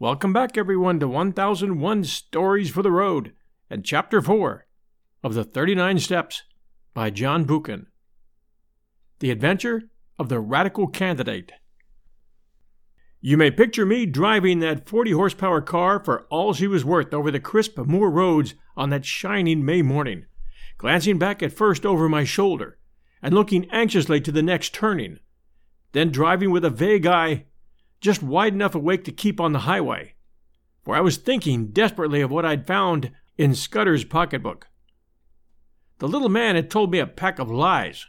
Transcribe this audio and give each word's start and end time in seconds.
Welcome 0.00 0.32
back, 0.32 0.56
everyone, 0.56 0.98
to 1.00 1.08
1001 1.08 2.04
Stories 2.04 2.70
for 2.70 2.82
the 2.82 2.90
Road 2.90 3.34
and 3.68 3.84
Chapter 3.84 4.22
4 4.22 4.66
of 5.22 5.34
the 5.34 5.44
39 5.44 5.98
Steps 5.98 6.44
by 6.94 7.10
John 7.10 7.44
Buchan. 7.44 7.86
The 9.18 9.30
Adventure 9.30 9.90
of 10.18 10.30
the 10.30 10.40
Radical 10.40 10.86
Candidate. 10.86 11.52
You 13.20 13.36
may 13.36 13.50
picture 13.50 13.84
me 13.84 14.06
driving 14.06 14.60
that 14.60 14.88
40 14.88 15.10
horsepower 15.10 15.60
car 15.60 16.02
for 16.02 16.22
all 16.30 16.54
she 16.54 16.66
was 16.66 16.82
worth 16.82 17.12
over 17.12 17.30
the 17.30 17.38
crisp 17.38 17.76
moor 17.76 18.10
roads 18.10 18.54
on 18.78 18.88
that 18.88 19.04
shining 19.04 19.66
May 19.66 19.82
morning, 19.82 20.24
glancing 20.78 21.18
back 21.18 21.42
at 21.42 21.52
first 21.52 21.84
over 21.84 22.08
my 22.08 22.24
shoulder 22.24 22.78
and 23.20 23.34
looking 23.34 23.70
anxiously 23.70 24.22
to 24.22 24.32
the 24.32 24.42
next 24.42 24.72
turning, 24.72 25.18
then 25.92 26.10
driving 26.10 26.50
with 26.50 26.64
a 26.64 26.70
vague 26.70 27.04
eye 27.04 27.44
just 28.00 28.22
wide 28.22 28.54
enough 28.54 28.74
awake 28.74 29.04
to 29.04 29.12
keep 29.12 29.40
on 29.40 29.52
the 29.52 29.60
highway, 29.60 30.14
for 30.82 30.96
I 30.96 31.00
was 31.00 31.16
thinking 31.16 31.68
desperately 31.68 32.20
of 32.20 32.30
what 32.30 32.44
I'd 32.44 32.66
found 32.66 33.10
in 33.36 33.54
Scudder's 33.54 34.04
pocketbook. 34.04 34.68
The 35.98 36.08
little 36.08 36.28
man 36.28 36.56
had 36.56 36.70
told 36.70 36.90
me 36.90 36.98
a 36.98 37.06
pack 37.06 37.38
of 37.38 37.50
lies. 37.50 38.06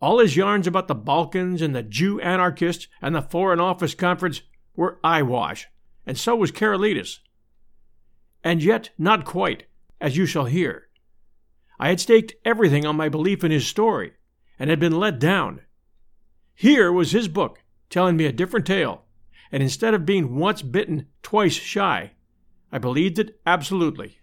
All 0.00 0.20
his 0.20 0.36
yarns 0.36 0.66
about 0.66 0.88
the 0.88 0.94
Balkans 0.94 1.60
and 1.60 1.74
the 1.74 1.82
Jew 1.82 2.20
anarchists 2.20 2.88
and 3.02 3.14
the 3.14 3.22
Foreign 3.22 3.60
Office 3.60 3.94
Conference 3.94 4.42
were 4.74 4.98
eyewash, 5.02 5.66
and 6.06 6.16
so 6.16 6.36
was 6.36 6.52
Karolides. 6.52 7.18
And 8.42 8.62
yet, 8.62 8.90
not 8.96 9.24
quite, 9.24 9.64
as 10.00 10.16
you 10.16 10.24
shall 10.24 10.46
hear. 10.46 10.88
I 11.78 11.88
had 11.88 12.00
staked 12.00 12.34
everything 12.44 12.86
on 12.86 12.96
my 12.96 13.08
belief 13.08 13.44
in 13.44 13.50
his 13.50 13.66
story, 13.66 14.12
and 14.58 14.70
had 14.70 14.80
been 14.80 14.98
let 14.98 15.18
down. 15.18 15.60
Here 16.54 16.92
was 16.92 17.12
his 17.12 17.28
book, 17.28 17.62
telling 17.90 18.16
me 18.16 18.26
a 18.26 18.32
different 18.32 18.66
tale, 18.66 19.04
and 19.50 19.62
instead 19.62 19.94
of 19.94 20.06
being 20.06 20.36
once 20.36 20.62
bitten, 20.62 21.06
twice 21.22 21.54
shy, 21.54 22.12
I 22.70 22.78
believed 22.78 23.18
it 23.18 23.40
absolutely. 23.46 24.18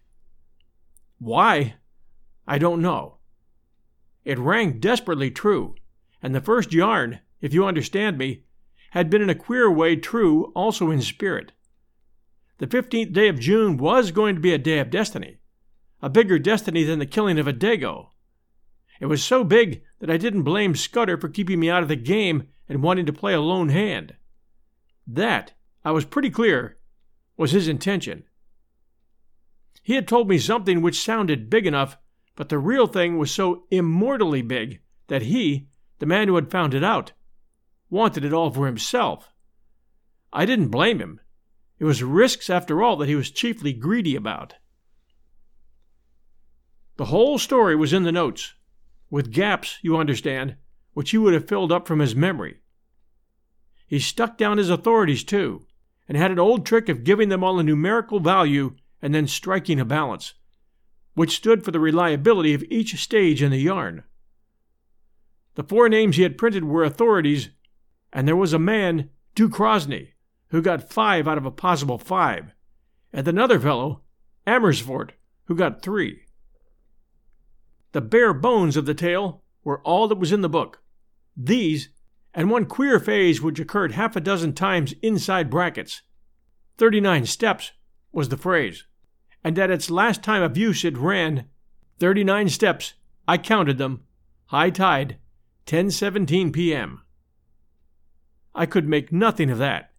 Why? 1.17 1.75
I 2.47 2.57
don't 2.57 2.81
know. 2.81 3.17
It 4.23 4.39
rang 4.39 4.79
desperately 4.79 5.31
true, 5.31 5.75
and 6.21 6.33
the 6.33 6.41
first 6.41 6.73
yarn, 6.73 7.19
if 7.41 7.53
you 7.53 7.65
understand 7.65 8.17
me, 8.17 8.43
had 8.91 9.09
been 9.09 9.21
in 9.21 9.29
a 9.29 9.35
queer 9.35 9.69
way 9.69 9.95
true 9.95 10.51
also 10.55 10.89
in 10.91 11.01
spirit. 11.01 11.51
The 12.57 12.67
15th 12.67 13.11
day 13.11 13.27
of 13.27 13.39
June 13.39 13.77
was 13.77 14.11
going 14.11 14.35
to 14.35 14.41
be 14.41 14.53
a 14.53 14.57
day 14.57 14.79
of 14.79 14.89
destiny, 14.89 15.39
a 16.01 16.09
bigger 16.09 16.39
destiny 16.39 16.83
than 16.83 16.99
the 16.99 17.05
killing 17.05 17.37
of 17.37 17.47
a 17.47 17.53
Dago. 17.53 18.09
It 19.01 19.07
was 19.07 19.23
so 19.23 19.43
big 19.43 19.83
that 19.99 20.09
I 20.09 20.17
didn't 20.17 20.43
blame 20.43 20.75
Scudder 20.75 21.17
for 21.17 21.27
keeping 21.27 21.59
me 21.59 21.69
out 21.69 21.83
of 21.83 21.89
the 21.89 21.97
game 21.97 22.47
and 22.67 22.81
wanting 22.81 23.05
to 23.05 23.13
play 23.13 23.33
a 23.33 23.41
lone 23.41 23.69
hand. 23.69 24.15
That, 25.07 25.53
I 25.83 25.91
was 25.91 26.05
pretty 26.05 26.29
clear, 26.29 26.77
was 27.37 27.51
his 27.51 27.67
intention. 27.67 28.23
He 29.83 29.93
had 29.93 30.07
told 30.07 30.27
me 30.27 30.39
something 30.39 30.81
which 30.81 30.99
sounded 30.99 31.49
big 31.49 31.67
enough, 31.67 31.97
but 32.35 32.49
the 32.49 32.57
real 32.57 32.87
thing 32.87 33.17
was 33.17 33.31
so 33.31 33.65
immortally 33.69 34.41
big 34.41 34.79
that 35.07 35.21
he, 35.21 35.67
the 35.99 36.05
man 36.05 36.27
who 36.27 36.35
had 36.35 36.49
found 36.49 36.73
it 36.73 36.83
out, 36.83 37.11
wanted 37.89 38.25
it 38.25 38.33
all 38.33 38.49
for 38.49 38.65
himself. 38.65 39.31
I 40.33 40.45
didn't 40.45 40.69
blame 40.69 40.99
him. 40.99 41.19
It 41.77 41.85
was 41.85 42.01
risks, 42.01 42.49
after 42.49 42.81
all, 42.81 42.95
that 42.97 43.09
he 43.09 43.15
was 43.15 43.29
chiefly 43.29 43.73
greedy 43.73 44.15
about. 44.15 44.55
The 46.97 47.05
whole 47.05 47.37
story 47.37 47.75
was 47.75 47.93
in 47.93 48.03
the 48.03 48.11
notes, 48.11 48.53
with 49.09 49.31
gaps, 49.31 49.77
you 49.81 49.97
understand, 49.97 50.55
which 50.95 51.11
he 51.11 51.17
would 51.17 51.33
have 51.33 51.47
filled 51.47 51.73
up 51.73 51.87
from 51.87 51.99
his 51.99 52.15
memory. 52.15 52.55
He 53.85 53.99
stuck 53.99 54.37
down 54.37 54.57
his 54.57 54.69
authorities, 54.69 55.25
too, 55.25 55.67
and 56.07 56.17
had 56.17 56.31
an 56.31 56.39
old 56.39 56.65
trick 56.65 56.89
of 56.89 57.03
giving 57.03 57.29
them 57.29 57.43
all 57.43 57.59
a 57.59 57.63
numerical 57.63 58.19
value 58.19 58.75
and 59.01 59.13
then 59.13 59.27
striking 59.27 59.79
a 59.79 59.85
balance, 59.85 60.35
which 61.13 61.35
stood 61.35 61.63
for 61.63 61.71
the 61.71 61.81
reliability 61.81 62.53
of 62.53 62.63
each 62.69 62.95
stage 62.95 63.43
in 63.43 63.51
the 63.51 63.59
yarn. 63.59 64.03
The 65.55 65.63
four 65.63 65.89
names 65.89 66.15
he 66.15 66.23
had 66.23 66.37
printed 66.37 66.63
were 66.63 66.83
authorities, 66.83 67.49
and 68.13 68.25
there 68.25 68.35
was 68.35 68.53
a 68.53 68.59
man, 68.59 69.09
Ducrosny, 69.35 70.13
who 70.47 70.61
got 70.61 70.89
five 70.89 71.27
out 71.27 71.37
of 71.37 71.45
a 71.45 71.51
possible 71.51 71.97
five, 71.97 72.53
and 73.11 73.27
another 73.27 73.59
fellow, 73.59 74.01
Amersfoort, 74.47 75.11
who 75.45 75.55
got 75.55 75.81
three. 75.81 76.21
The 77.91 78.01
bare 78.01 78.33
bones 78.33 78.77
of 78.77 78.85
the 78.85 78.93
tale 78.93 79.43
were 79.63 79.81
all 79.81 80.07
that 80.07 80.17
was 80.17 80.31
in 80.31 80.39
the 80.39 80.49
book. 80.49 80.81
These, 81.35 81.89
and 82.33 82.49
one 82.49 82.65
queer 82.65 82.99
phase 82.99 83.41
which 83.41 83.59
occurred 83.59 83.93
half 83.93 84.15
a 84.15 84.21
dozen 84.21 84.53
times 84.53 84.93
inside 85.01 85.49
brackets. 85.49 86.01
39 86.77 87.25
steps 87.25 87.71
was 88.11 88.29
the 88.29 88.37
phrase, 88.37 88.85
and 89.43 89.57
at 89.59 89.71
its 89.71 89.89
last 89.89 90.23
time 90.23 90.43
of 90.43 90.57
use 90.57 90.83
it 90.83 90.97
ran 90.97 91.49
39 91.99 92.49
steps, 92.49 92.93
I 93.27 93.37
counted 93.37 93.77
them, 93.77 94.03
high 94.47 94.69
tide, 94.69 95.17
10:17 95.65 96.53
p.m. 96.53 97.01
I 98.53 98.65
could 98.65 98.87
make 98.87 99.11
nothing 99.11 99.49
of 99.49 99.57
that. 99.57 99.91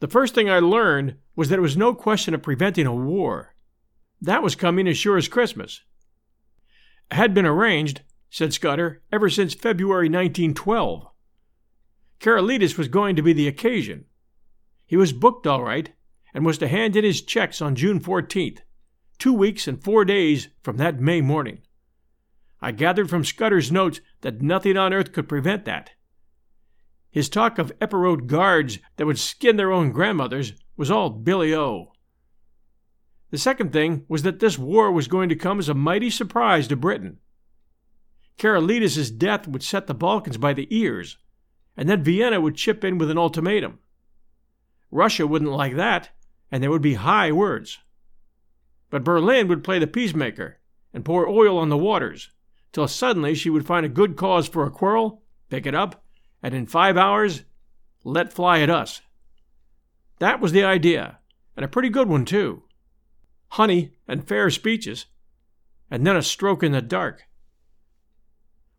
The 0.00 0.08
first 0.08 0.34
thing 0.34 0.48
I 0.50 0.58
learned 0.58 1.16
was 1.36 1.48
that 1.48 1.58
it 1.58 1.62
was 1.62 1.76
no 1.76 1.94
question 1.94 2.34
of 2.34 2.42
preventing 2.42 2.86
a 2.86 2.94
war. 2.94 3.54
That 4.20 4.42
was 4.42 4.54
coming 4.54 4.88
as 4.88 4.98
sure 4.98 5.16
as 5.16 5.28
Christmas. 5.28 5.82
It 7.10 7.16
had 7.16 7.34
been 7.34 7.46
arranged 7.46 8.02
said 8.32 8.54
Scudder, 8.54 9.02
ever 9.12 9.28
since 9.28 9.52
February 9.52 10.08
1912. 10.08 11.06
Karolides 12.18 12.78
was 12.78 12.88
going 12.88 13.14
to 13.14 13.22
be 13.22 13.34
the 13.34 13.46
occasion. 13.46 14.06
He 14.86 14.96
was 14.96 15.12
booked 15.12 15.46
all 15.46 15.62
right, 15.62 15.92
and 16.32 16.46
was 16.46 16.56
to 16.58 16.66
hand 16.66 16.96
in 16.96 17.04
his 17.04 17.20
checks 17.20 17.60
on 17.60 17.74
June 17.74 18.00
14th, 18.00 18.60
two 19.18 19.34
weeks 19.34 19.68
and 19.68 19.84
four 19.84 20.06
days 20.06 20.48
from 20.62 20.78
that 20.78 20.98
May 20.98 21.20
morning. 21.20 21.58
I 22.62 22.72
gathered 22.72 23.10
from 23.10 23.22
Scudder's 23.22 23.70
notes 23.70 24.00
that 24.22 24.40
nothing 24.40 24.78
on 24.78 24.94
earth 24.94 25.12
could 25.12 25.28
prevent 25.28 25.66
that. 25.66 25.90
His 27.10 27.28
talk 27.28 27.58
of 27.58 27.78
Epirote 27.80 28.28
guards 28.28 28.78
that 28.96 29.04
would 29.04 29.18
skin 29.18 29.56
their 29.56 29.72
own 29.72 29.92
grandmothers 29.92 30.54
was 30.78 30.90
all 30.90 31.10
Billy 31.10 31.54
O. 31.54 31.92
The 33.30 33.36
second 33.36 33.74
thing 33.74 34.06
was 34.08 34.22
that 34.22 34.40
this 34.40 34.58
war 34.58 34.90
was 34.90 35.06
going 35.06 35.28
to 35.28 35.36
come 35.36 35.58
as 35.58 35.68
a 35.68 35.74
mighty 35.74 36.08
surprise 36.08 36.66
to 36.68 36.76
Britain. 36.76 37.18
Karolides' 38.42 39.16
death 39.16 39.46
would 39.46 39.62
set 39.62 39.86
the 39.86 39.94
Balkans 39.94 40.36
by 40.36 40.52
the 40.52 40.66
ears, 40.76 41.16
and 41.76 41.88
then 41.88 42.02
Vienna 42.02 42.40
would 42.40 42.56
chip 42.56 42.82
in 42.82 42.98
with 42.98 43.08
an 43.08 43.16
ultimatum. 43.16 43.78
Russia 44.90 45.28
wouldn't 45.28 45.52
like 45.52 45.76
that, 45.76 46.10
and 46.50 46.60
there 46.60 46.70
would 46.72 46.82
be 46.82 46.94
high 46.94 47.30
words. 47.30 47.78
But 48.90 49.04
Berlin 49.04 49.46
would 49.46 49.62
play 49.62 49.78
the 49.78 49.86
peacemaker 49.86 50.58
and 50.92 51.04
pour 51.04 51.28
oil 51.28 51.56
on 51.56 51.68
the 51.68 51.78
waters, 51.78 52.30
till 52.72 52.88
suddenly 52.88 53.36
she 53.36 53.48
would 53.48 53.64
find 53.64 53.86
a 53.86 53.88
good 53.88 54.16
cause 54.16 54.48
for 54.48 54.66
a 54.66 54.72
quarrel, 54.72 55.22
pick 55.48 55.64
it 55.64 55.74
up, 55.76 56.04
and 56.42 56.52
in 56.52 56.66
five 56.66 56.96
hours 56.96 57.44
let 58.02 58.32
fly 58.32 58.58
at 58.58 58.68
us. 58.68 59.02
That 60.18 60.40
was 60.40 60.50
the 60.50 60.64
idea, 60.64 61.20
and 61.56 61.64
a 61.64 61.68
pretty 61.68 61.90
good 61.90 62.08
one, 62.08 62.24
too. 62.24 62.64
Honey 63.50 63.92
and 64.08 64.26
fair 64.26 64.50
speeches, 64.50 65.06
and 65.88 66.04
then 66.04 66.16
a 66.16 66.22
stroke 66.22 66.64
in 66.64 66.72
the 66.72 66.82
dark. 66.82 67.22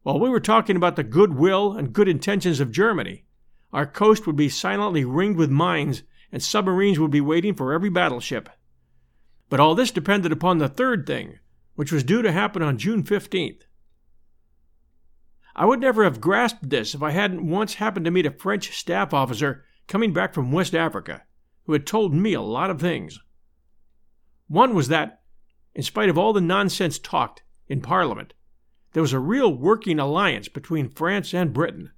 While 0.03 0.19
we 0.19 0.29
were 0.29 0.39
talking 0.39 0.75
about 0.75 0.95
the 0.95 1.03
goodwill 1.03 1.73
and 1.73 1.93
good 1.93 2.07
intentions 2.07 2.59
of 2.59 2.71
Germany, 2.71 3.25
our 3.71 3.85
coast 3.85 4.27
would 4.27 4.35
be 4.35 4.49
silently 4.49 5.03
ringed 5.03 5.37
with 5.37 5.49
mines 5.49 6.03
and 6.31 6.43
submarines 6.43 6.99
would 6.99 7.11
be 7.11 7.21
waiting 7.21 7.53
for 7.55 7.73
every 7.73 7.89
battleship. 7.89 8.49
But 9.49 9.59
all 9.59 9.75
this 9.75 9.91
depended 9.91 10.31
upon 10.31 10.57
the 10.57 10.67
third 10.67 11.07
thing, 11.07 11.39
which 11.75 11.91
was 11.91 12.03
due 12.03 12.21
to 12.21 12.31
happen 12.31 12.61
on 12.61 12.77
June 12.77 13.03
15th. 13.03 13.61
I 15.55 15.65
would 15.65 15.79
never 15.79 16.03
have 16.03 16.21
grasped 16.21 16.69
this 16.69 16.93
if 16.93 17.01
I 17.01 17.11
hadn't 17.11 17.47
once 17.47 17.75
happened 17.75 18.05
to 18.05 18.11
meet 18.11 18.25
a 18.25 18.31
French 18.31 18.75
staff 18.77 19.13
officer 19.13 19.63
coming 19.87 20.11
back 20.11 20.33
from 20.33 20.51
West 20.51 20.75
Africa 20.75 21.23
who 21.65 21.73
had 21.73 21.87
told 21.87 22.13
me 22.13 22.33
a 22.33 22.41
lot 22.41 22.69
of 22.69 22.81
things. 22.81 23.19
One 24.47 24.75
was 24.75 24.89
that, 24.89 25.21
in 25.73 25.83
spite 25.83 26.09
of 26.09 26.17
all 26.17 26.33
the 26.33 26.41
nonsense 26.41 26.99
talked 26.99 27.43
in 27.67 27.81
Parliament, 27.81 28.33
there 28.93 29.03
was 29.03 29.13
a 29.13 29.19
real 29.19 29.53
working 29.53 29.99
alliance 29.99 30.47
between 30.47 30.89
France 30.89 31.33
and 31.33 31.53
Britain, 31.53 31.91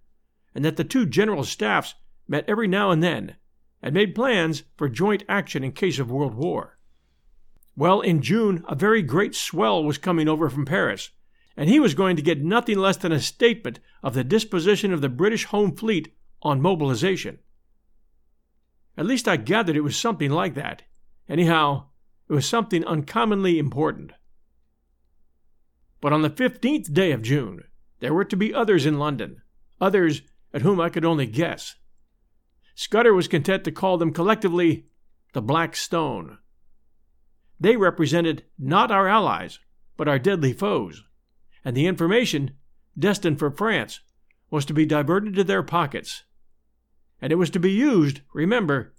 and 0.54 0.66
that 0.66 0.78
the 0.78 0.84
two 0.84 1.06
general 1.06 1.44
staffs 1.44 1.96
met 2.28 2.46
every 2.48 2.68
now 2.68 2.92
and 2.92 3.04
then 3.04 3.36
and 3.82 3.94
made 3.94 4.16
plans 4.16 4.64
for 4.76 4.90
joint 4.90 5.24
action 5.30 5.64
in 5.64 5.72
case 5.72 6.00
of 6.00 6.10
world 6.10 6.34
war. 6.34 6.80
Well, 7.76 8.02
in 8.02 8.22
June, 8.22 8.64
a 8.68 8.74
very 8.74 9.02
great 9.02 9.36
swell 9.36 9.84
was 9.84 9.98
coming 9.98 10.28
over 10.28 10.50
from 10.50 10.66
Paris, 10.66 11.12
and 11.58 11.70
he 11.70 11.80
was 11.80 11.94
going 11.94 12.16
to 12.16 12.22
get 12.22 12.44
nothing 12.44 12.78
less 12.78 12.98
than 12.98 13.12
a 13.12 13.20
statement 13.20 13.80
of 14.02 14.14
the 14.14 14.24
disposition 14.24 14.92
of 14.92 15.02
the 15.02 15.10
British 15.10 15.46
Home 15.46 15.76
Fleet 15.76 16.16
on 16.42 16.62
mobilization. 16.62 17.40
At 18.98 19.06
least 19.06 19.28
I 19.28 19.38
gathered 19.38 19.76
it 19.76 19.82
was 19.82 19.98
something 19.98 20.32
like 20.32 20.56
that. 20.56 20.84
Anyhow, 21.28 21.88
it 22.30 22.34
was 22.34 22.48
something 22.48 22.84
uncommonly 22.86 23.60
important. 23.60 24.14
But 26.02 26.14
on 26.14 26.22
the 26.22 26.30
15th 26.30 26.94
day 26.94 27.12
of 27.12 27.22
June, 27.22 27.64
there 28.00 28.14
were 28.14 28.26
to 28.26 28.36
be 28.36 28.54
others 28.54 28.86
in 28.86 29.00
London, 29.00 29.42
others 29.80 30.22
at 30.54 30.62
whom 30.62 30.80
I 30.80 30.90
could 30.90 31.06
only 31.06 31.26
guess. 31.26 31.76
Scudder 32.76 33.14
was 33.14 33.28
content 33.28 33.64
to 33.64 33.72
call 33.72 33.98
them 33.98 34.14
collectively 34.14 34.86
the 35.34 35.42
Black 35.42 35.76
Stone. 35.76 36.38
They 37.60 37.78
represented 37.78 38.44
not 38.60 38.92
our 38.92 39.08
allies, 39.08 39.60
but 39.98 40.08
our 40.08 40.20
deadly 40.20 40.54
foes, 40.54 41.04
and 41.64 41.76
the 41.76 41.88
information, 41.88 42.52
destined 42.98 43.40
for 43.40 43.50
France, 43.50 44.02
was 44.50 44.66
to 44.66 44.74
be 44.74 44.86
diverted 44.86 45.36
to 45.36 45.44
their 45.44 45.64
pockets. 45.64 46.24
And 47.22 47.32
it 47.32 47.36
was 47.36 47.50
to 47.52 47.60
be 47.60 47.72
used, 47.72 48.22
remember, 48.34 48.94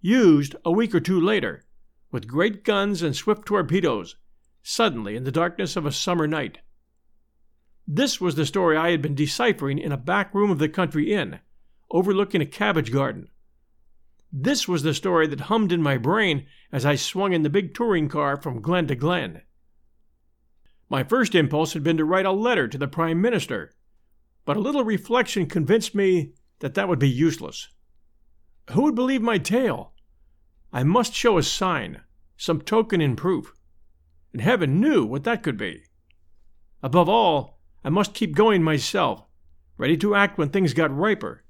used 0.00 0.54
a 0.64 0.70
week 0.70 0.94
or 0.94 1.00
two 1.00 1.20
later, 1.20 1.64
with 2.10 2.28
great 2.28 2.62
guns 2.62 3.02
and 3.02 3.16
swift 3.16 3.46
torpedoes, 3.46 4.16
suddenly 4.66 5.14
in 5.14 5.24
the 5.24 5.30
darkness 5.30 5.76
of 5.76 5.84
a 5.84 5.92
summer 5.92 6.26
night. 6.26 6.58
This 7.86 8.18
was 8.18 8.34
the 8.34 8.46
story 8.46 8.78
I 8.78 8.90
had 8.92 9.02
been 9.02 9.14
deciphering 9.14 9.78
in 9.78 9.92
a 9.92 9.98
back 9.98 10.34
room 10.34 10.50
of 10.50 10.58
the 10.58 10.70
country 10.70 11.12
inn, 11.12 11.40
overlooking 11.90 12.40
a 12.40 12.46
cabbage 12.46 12.90
garden. 12.90 13.28
This 14.32 14.66
was 14.66 14.82
the 14.82 14.94
story 14.94 15.26
that 15.26 15.42
hummed 15.42 15.70
in 15.70 15.82
my 15.82 15.98
brain 15.98 16.46
as 16.72 16.86
I 16.86 16.96
swung 16.96 17.34
in 17.34 17.42
the 17.42 17.50
big 17.50 17.74
touring 17.74 18.08
car 18.08 18.40
from 18.40 18.62
glen 18.62 18.86
to 18.86 18.94
glen. 18.94 19.42
My 20.88 21.04
first 21.04 21.34
impulse 21.34 21.74
had 21.74 21.82
been 21.82 21.98
to 21.98 22.04
write 22.04 22.26
a 22.26 22.32
letter 22.32 22.66
to 22.66 22.78
the 22.78 22.88
Prime 22.88 23.20
Minister, 23.20 23.74
but 24.46 24.56
a 24.56 24.60
little 24.60 24.84
reflection 24.84 25.46
convinced 25.46 25.94
me 25.94 26.32
that 26.60 26.72
that 26.74 26.88
would 26.88 26.98
be 26.98 27.08
useless. 27.08 27.68
Who 28.70 28.82
would 28.82 28.94
believe 28.94 29.20
my 29.20 29.36
tale? 29.36 29.92
I 30.72 30.84
must 30.84 31.12
show 31.12 31.36
a 31.36 31.42
sign, 31.42 32.00
some 32.38 32.62
token 32.62 33.02
in 33.02 33.14
proof. 33.14 33.52
And 34.34 34.42
heaven 34.42 34.80
knew 34.80 35.06
what 35.06 35.22
that 35.22 35.44
could 35.44 35.56
be. 35.56 35.84
Above 36.82 37.08
all, 37.08 37.60
I 37.84 37.88
must 37.88 38.14
keep 38.14 38.34
going 38.34 38.64
myself, 38.64 39.22
ready 39.78 39.96
to 39.98 40.16
act 40.16 40.38
when 40.38 40.48
things 40.48 40.74
got 40.74 40.94
riper. 40.94 41.44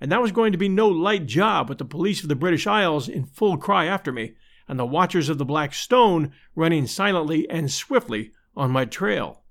And 0.00 0.10
that 0.10 0.22
was 0.22 0.32
going 0.32 0.52
to 0.52 0.58
be 0.58 0.68
no 0.68 0.88
light 0.88 1.26
job 1.26 1.68
with 1.68 1.76
the 1.76 1.84
police 1.84 2.22
of 2.22 2.30
the 2.30 2.34
British 2.34 2.66
Isles 2.66 3.10
in 3.10 3.26
full 3.26 3.58
cry 3.58 3.84
after 3.84 4.10
me, 4.10 4.36
and 4.66 4.78
the 4.78 4.86
watchers 4.86 5.28
of 5.28 5.36
the 5.36 5.44
Black 5.44 5.74
Stone 5.74 6.32
running 6.54 6.86
silently 6.86 7.46
and 7.50 7.70
swiftly 7.70 8.32
on 8.56 8.70
my 8.70 8.86
trail. 8.86 9.42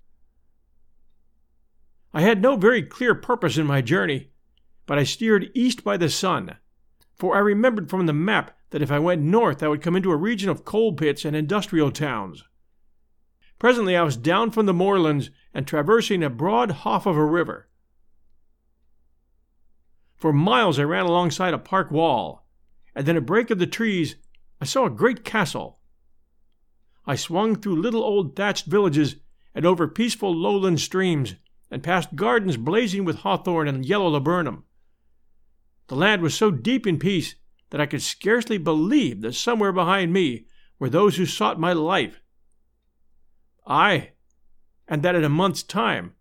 I 2.11 2.21
had 2.21 2.41
no 2.41 2.55
very 2.55 2.81
clear 2.81 3.13
purpose 3.13 3.59
in 3.59 3.67
my 3.67 3.81
journey, 3.81 4.31
but 4.87 4.97
I 4.97 5.03
steered 5.03 5.51
east 5.53 5.83
by 5.83 5.95
the 5.95 6.09
sun, 6.09 6.57
for 7.15 7.35
I 7.35 7.39
remembered 7.39 7.87
from 7.87 8.07
the 8.07 8.13
map 8.13 8.57
that 8.71 8.81
if 8.81 8.91
I 8.91 8.97
went 8.97 9.21
north 9.21 9.61
I 9.61 9.67
would 9.67 9.83
come 9.83 9.95
into 9.95 10.09
a 10.09 10.17
region 10.17 10.49
of 10.49 10.65
coal 10.65 10.93
pits 10.93 11.23
and 11.23 11.35
industrial 11.35 11.91
towns. 11.91 12.45
Presently 13.59 13.95
I 13.95 14.03
was 14.03 14.17
down 14.17 14.51
from 14.51 14.65
the 14.65 14.73
moorlands 14.73 15.29
and 15.53 15.67
traversing 15.67 16.23
a 16.23 16.29
broad 16.29 16.71
haugh 16.71 17.05
of 17.05 17.17
a 17.17 17.25
river. 17.25 17.67
For 20.15 20.33
miles 20.33 20.79
I 20.79 20.83
ran 20.83 21.05
alongside 21.05 21.53
a 21.53 21.59
park 21.59 21.91
wall, 21.91 22.47
and 22.95 23.05
then 23.05 23.17
a 23.17 23.21
break 23.21 23.49
of 23.51 23.59
the 23.59 23.67
trees 23.67 24.15
I 24.61 24.65
saw 24.65 24.85
a 24.85 24.89
great 24.89 25.23
castle. 25.23 25.79
I 27.05 27.15
swung 27.15 27.55
through 27.55 27.81
little 27.81 28.03
old 28.03 28.35
thatched 28.35 28.65
villages 28.65 29.17
and 29.53 29.65
over 29.65 29.87
peaceful 29.87 30.33
lowland 30.33 30.79
streams, 30.79 31.35
and 31.71 31.83
past 31.83 32.15
gardens 32.15 32.57
blazing 32.57 33.03
with 33.03 33.17
hawthorn 33.17 33.67
and 33.67 33.85
yellow 33.85 34.07
laburnum. 34.07 34.63
The 35.87 35.95
land 35.95 36.21
was 36.21 36.35
so 36.35 36.51
deep 36.51 36.87
in 36.87 36.99
peace 36.99 37.35
that 37.71 37.81
I 37.81 37.85
could 37.85 38.01
scarcely 38.01 38.57
believe 38.57 39.21
that 39.21 39.33
somewhere 39.33 39.71
behind 39.71 40.13
me 40.13 40.45
were 40.77 40.89
those 40.89 41.17
who 41.17 41.25
sought 41.25 41.59
my 41.59 41.73
life. 41.73 42.21
Aye, 43.69 44.13
and 44.87 45.03
that 45.03 45.13
in 45.13 45.23
a 45.23 45.29
month's 45.29 45.61
time, 45.61 46.15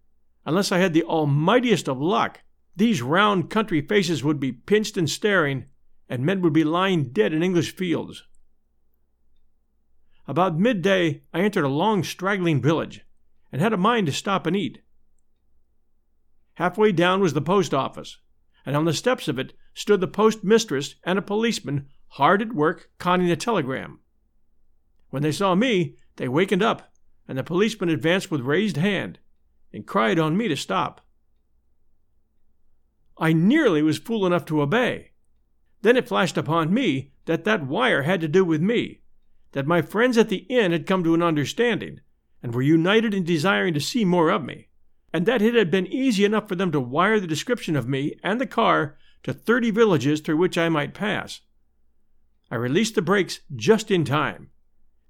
unless 0.45 0.71
I 0.71 0.79
had 0.79 0.93
the 0.93 1.03
almightiest 1.03 1.89
of 1.89 1.99
luck, 1.99 2.43
these 2.77 3.01
round 3.01 3.49
country 3.49 3.81
faces 3.81 4.23
would 4.23 4.39
be 4.39 4.53
pinched 4.53 4.99
and 4.99 5.09
staring, 5.09 5.65
and 6.11 6.25
men 6.27 6.43
would 6.43 6.53
be 6.53 6.63
lying 6.63 7.11
dead 7.11 7.33
in 7.33 7.43
English 7.43 7.75
fields. 7.75 8.25
About 10.27 10.59
midday, 10.59 11.23
I 11.33 11.41
entered 11.41 11.65
a 11.65 11.69
long, 11.69 12.05
straggling 12.05 12.61
village, 12.61 13.01
and 13.51 13.63
had 13.63 13.73
a 13.73 13.79
mind 13.79 14.07
to 14.09 14.13
stop 14.13 14.47
and 14.47 14.55
eat. 14.55 14.83
Halfway 16.55 16.93
down 16.93 17.21
was 17.21 17.33
the 17.33 17.41
post 17.41 17.73
office, 17.73 18.19
and 18.67 18.77
on 18.77 18.85
the 18.85 18.93
steps 18.93 19.27
of 19.27 19.39
it 19.39 19.55
stood 19.73 20.03
the 20.03 20.07
post 20.07 20.45
mistress 20.45 20.97
and 21.03 21.19
a 21.19 21.23
policeman 21.23 21.89
hard 22.09 22.43
at 22.43 22.53
work 22.53 22.91
conning 22.99 23.31
a 23.31 23.37
telegram. 23.37 24.01
When 25.09 25.23
they 25.23 25.33
saw 25.33 25.55
me, 25.55 25.97
they 26.17 26.29
wakened 26.29 26.63
up, 26.63 26.93
and 27.29 27.39
the 27.39 27.45
policeman 27.45 27.91
advanced 27.91 28.31
with 28.31 28.41
raised 28.41 28.77
hand 28.77 29.19
and 29.73 29.87
cried 29.87 30.19
on 30.19 30.37
me 30.37 30.49
to 30.49 30.57
stop. 30.57 31.03
I 33.19 33.33
nearly 33.33 33.83
was 33.83 33.99
fool 33.99 34.27
enough 34.27 34.45
to 34.47 34.63
obey. 34.63 35.13
Then 35.83 35.97
it 35.97 36.09
flashed 36.09 36.37
upon 36.37 36.75
me 36.75 37.13
that 37.27 37.45
that 37.45 37.67
wire 37.67 38.03
had 38.03 38.21
to 38.23 38.29
do 38.29 38.45
with 38.45 38.63
me, 38.63 39.03
that 39.53 39.67
my 39.67 39.83
friends 39.83 40.17
at 40.17 40.29
the 40.29 40.47
inn 40.49 40.73
had 40.73 40.87
come 40.87 41.05
to 41.05 41.15
an 41.15 41.23
understanding, 41.23 42.01
and 42.43 42.55
were 42.55 42.63
united 42.63 43.15
in 43.15 43.25
desiring 43.25 43.75
to 43.75 43.81
see 43.81 44.05
more 44.05 44.31
of 44.31 44.43
me 44.43 44.69
and 45.13 45.27
that 45.27 45.43
it 45.43 45.55
had 45.55 45.71
been 45.71 45.87
easy 45.87 46.25
enough 46.25 46.49
for 46.49 46.55
them 46.55 46.71
to 46.73 46.81
wire 46.81 47.19
the 47.19 47.27
description 47.27 47.77
of 47.77 47.89
me 47.89 48.15
and 48.23 48.41
the 48.41 48.47
car 48.47 48.97
to 49.23 49.33
30 49.33 49.71
villages 49.71 50.21
through 50.21 50.37
which 50.37 50.59
I 50.59 50.69
might 50.69 50.95
pass. 50.95 51.41
I 52.51 52.57
released 52.57 52.95
the 52.95 53.03
brakes 53.03 53.41
just 53.55 53.91
in 53.91 54.05
time. 54.05 54.51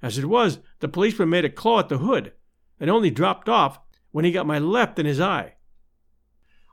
As 0.00 0.18
it 0.18 0.26
was, 0.26 0.60
the 0.80 0.88
policeman 0.88 1.28
made 1.28 1.44
a 1.44 1.50
claw 1.50 1.80
at 1.80 1.88
the 1.88 1.98
hood 1.98 2.32
and 2.78 2.88
only 2.88 3.10
dropped 3.10 3.48
off 3.48 3.80
when 4.12 4.24
he 4.24 4.32
got 4.32 4.46
my 4.46 4.58
left 4.58 4.98
in 4.98 5.06
his 5.06 5.20
eye. 5.20 5.54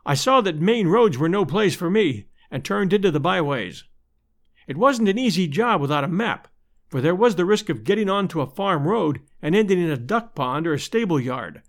I 0.06 0.13
saw 0.13 0.42
that 0.42 0.57
main 0.57 0.88
roads 0.88 1.18
were 1.18 1.30
no 1.30 1.45
place 1.45 1.75
for 1.75 1.89
me 1.89 2.27
and 2.51 2.63
turned 2.63 2.94
into 2.94 3.10
the 3.10 3.19
byways. 3.19 3.86
It 4.68 4.77
wasn't 4.77 5.10
an 5.10 5.18
easy 5.18 5.48
job 5.48 5.81
without 5.81 6.04
a 6.04 6.07
map, 6.07 6.48
for 6.88 7.01
there 7.01 7.16
was 7.16 7.36
the 7.36 7.45
risk 7.45 7.69
of 7.69 7.83
getting 7.83 8.10
on 8.10 8.27
to 8.30 8.42
a 8.42 8.48
farm 8.48 8.88
road 8.88 9.22
and 9.42 9.56
ending 9.56 9.81
in 9.81 9.89
a 9.89 9.98
duck 9.98 10.36
pond 10.36 10.68
or 10.68 10.74
a 10.74 10.80
stable 10.80 11.19
yard, 11.19 11.63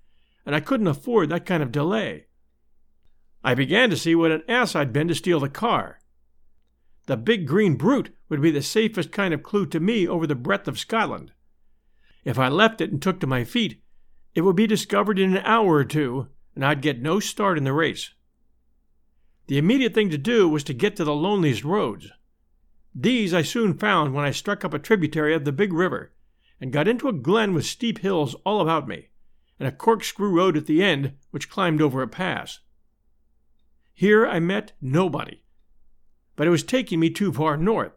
and 0.44 0.54
I 0.54 0.60
couldn't 0.60 0.86
afford 0.86 1.30
that 1.30 1.46
kind 1.46 1.62
of 1.62 1.72
delay. 1.72 2.26
I 3.42 3.54
began 3.54 3.90
to 3.90 3.96
see 3.96 4.14
what 4.14 4.32
an 4.32 4.42
ass 4.48 4.74
I'd 4.74 4.92
been 4.92 5.08
to 5.08 5.14
steal 5.14 5.40
the 5.40 5.48
car. 5.48 6.00
The 7.06 7.16
big 7.16 7.46
green 7.46 7.76
brute 7.76 8.14
would 8.28 8.42
be 8.42 8.50
the 8.50 8.62
safest 8.62 9.12
kind 9.12 9.32
of 9.32 9.42
clue 9.42 9.66
to 9.66 9.80
me 9.80 10.06
over 10.06 10.26
the 10.26 10.34
breadth 10.34 10.68
of 10.68 10.78
Scotland. 10.78 11.32
If 12.26 12.40
I 12.40 12.48
left 12.48 12.80
it 12.80 12.90
and 12.90 13.00
took 13.00 13.20
to 13.20 13.26
my 13.28 13.44
feet, 13.44 13.80
it 14.34 14.40
would 14.40 14.56
be 14.56 14.66
discovered 14.66 15.16
in 15.16 15.36
an 15.36 15.44
hour 15.44 15.74
or 15.74 15.84
two, 15.84 16.26
and 16.56 16.64
I'd 16.64 16.82
get 16.82 17.00
no 17.00 17.20
start 17.20 17.56
in 17.56 17.62
the 17.62 17.72
race. 17.72 18.14
The 19.46 19.58
immediate 19.58 19.94
thing 19.94 20.10
to 20.10 20.18
do 20.18 20.48
was 20.48 20.64
to 20.64 20.74
get 20.74 20.96
to 20.96 21.04
the 21.04 21.14
loneliest 21.14 21.62
roads. 21.62 22.10
These 22.92 23.32
I 23.32 23.42
soon 23.42 23.78
found 23.78 24.12
when 24.12 24.24
I 24.24 24.32
struck 24.32 24.64
up 24.64 24.74
a 24.74 24.80
tributary 24.80 25.34
of 25.34 25.44
the 25.44 25.52
big 25.52 25.72
river 25.72 26.14
and 26.60 26.72
got 26.72 26.88
into 26.88 27.06
a 27.06 27.12
glen 27.12 27.54
with 27.54 27.64
steep 27.64 27.98
hills 27.98 28.34
all 28.44 28.60
about 28.60 28.88
me 28.88 29.10
and 29.60 29.68
a 29.68 29.72
corkscrew 29.72 30.30
road 30.30 30.56
at 30.56 30.66
the 30.66 30.82
end 30.82 31.12
which 31.30 31.48
climbed 31.48 31.80
over 31.80 32.02
a 32.02 32.08
pass. 32.08 32.58
Here 33.94 34.26
I 34.26 34.40
met 34.40 34.72
nobody, 34.80 35.44
but 36.34 36.48
it 36.48 36.50
was 36.50 36.64
taking 36.64 36.98
me 36.98 37.08
too 37.08 37.32
far 37.32 37.56
north, 37.56 37.92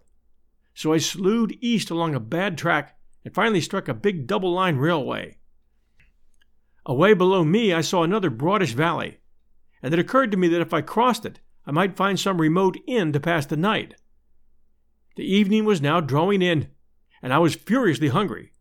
so 0.76 0.94
I 0.94 1.00
slewed 1.00 1.58
east 1.62 1.90
along 1.90 2.14
a 2.14 2.20
bad 2.20 2.60
track 2.60 2.99
and 3.24 3.34
finally 3.34 3.62
struck 3.62 3.88
a 3.88 3.94
big 3.94 4.28
double 4.28 4.54
line 4.54 4.78
railway. 4.78 5.38
Away 6.86 7.14
below 7.14 7.44
me, 7.44 7.74
I 7.74 7.82
saw 7.82 8.04
another 8.04 8.32
broadish 8.32 8.74
valley, 8.74 9.20
and 9.84 9.94
it 9.94 10.00
occurred 10.00 10.32
to 10.32 10.38
me 10.38 10.48
that 10.48 10.62
if 10.62 10.74
I 10.74 10.82
crossed 10.82 11.26
it, 11.26 11.40
I 11.66 11.72
might 11.72 11.98
find 11.98 12.20
some 12.20 12.42
remote 12.42 12.78
inn 12.88 13.14
to 13.14 13.20
pass 13.20 13.46
the 13.46 13.58
night. 13.58 13.96
The 15.16 15.24
evening 15.24 15.66
was 15.66 15.82
now 15.82 16.00
drawing 16.00 16.42
in, 16.42 16.70
and 17.22 17.34
I 17.34 17.40
was 17.40 17.56
furiously 17.56 18.08
hungry 18.08 18.54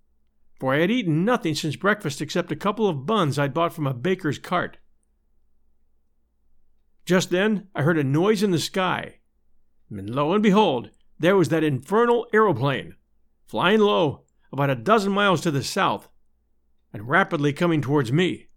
for 0.59 0.75
I 0.75 0.79
had 0.79 0.91
eaten 0.91 1.25
nothing 1.25 1.55
since 1.55 1.77
breakfast 1.77 2.21
except 2.21 2.50
a 2.53 2.57
couple 2.57 2.88
of 2.88 3.07
buns 3.07 3.38
I'd 3.38 3.55
bought 3.55 3.73
from 3.73 3.87
a 3.87 3.95
baker's 3.95 4.38
cart. 4.38 4.79
Just 7.05 7.31
then 7.31 7.69
I 7.75 7.83
heard 7.83 7.99
a 7.99 8.05
noise 8.05 8.43
in 8.43 8.50
the 8.50 8.59
sky, 8.59 9.21
and 9.91 10.11
lo 10.11 10.33
and 10.33 10.43
behold, 10.43 10.91
there 11.19 11.37
was 11.37 11.49
that 11.49 11.65
infernal 11.65 12.27
aeroplane, 12.35 12.97
flying 13.47 13.81
low, 13.81 14.25
about 14.52 14.71
a 14.71 14.75
dozen 14.75 15.12
miles 15.12 15.40
to 15.43 15.50
the 15.50 15.62
south, 15.62 16.09
and 16.93 17.09
rapidly 17.09 17.52
coming 17.52 17.81
towards 17.81 18.12
me. 18.12 18.49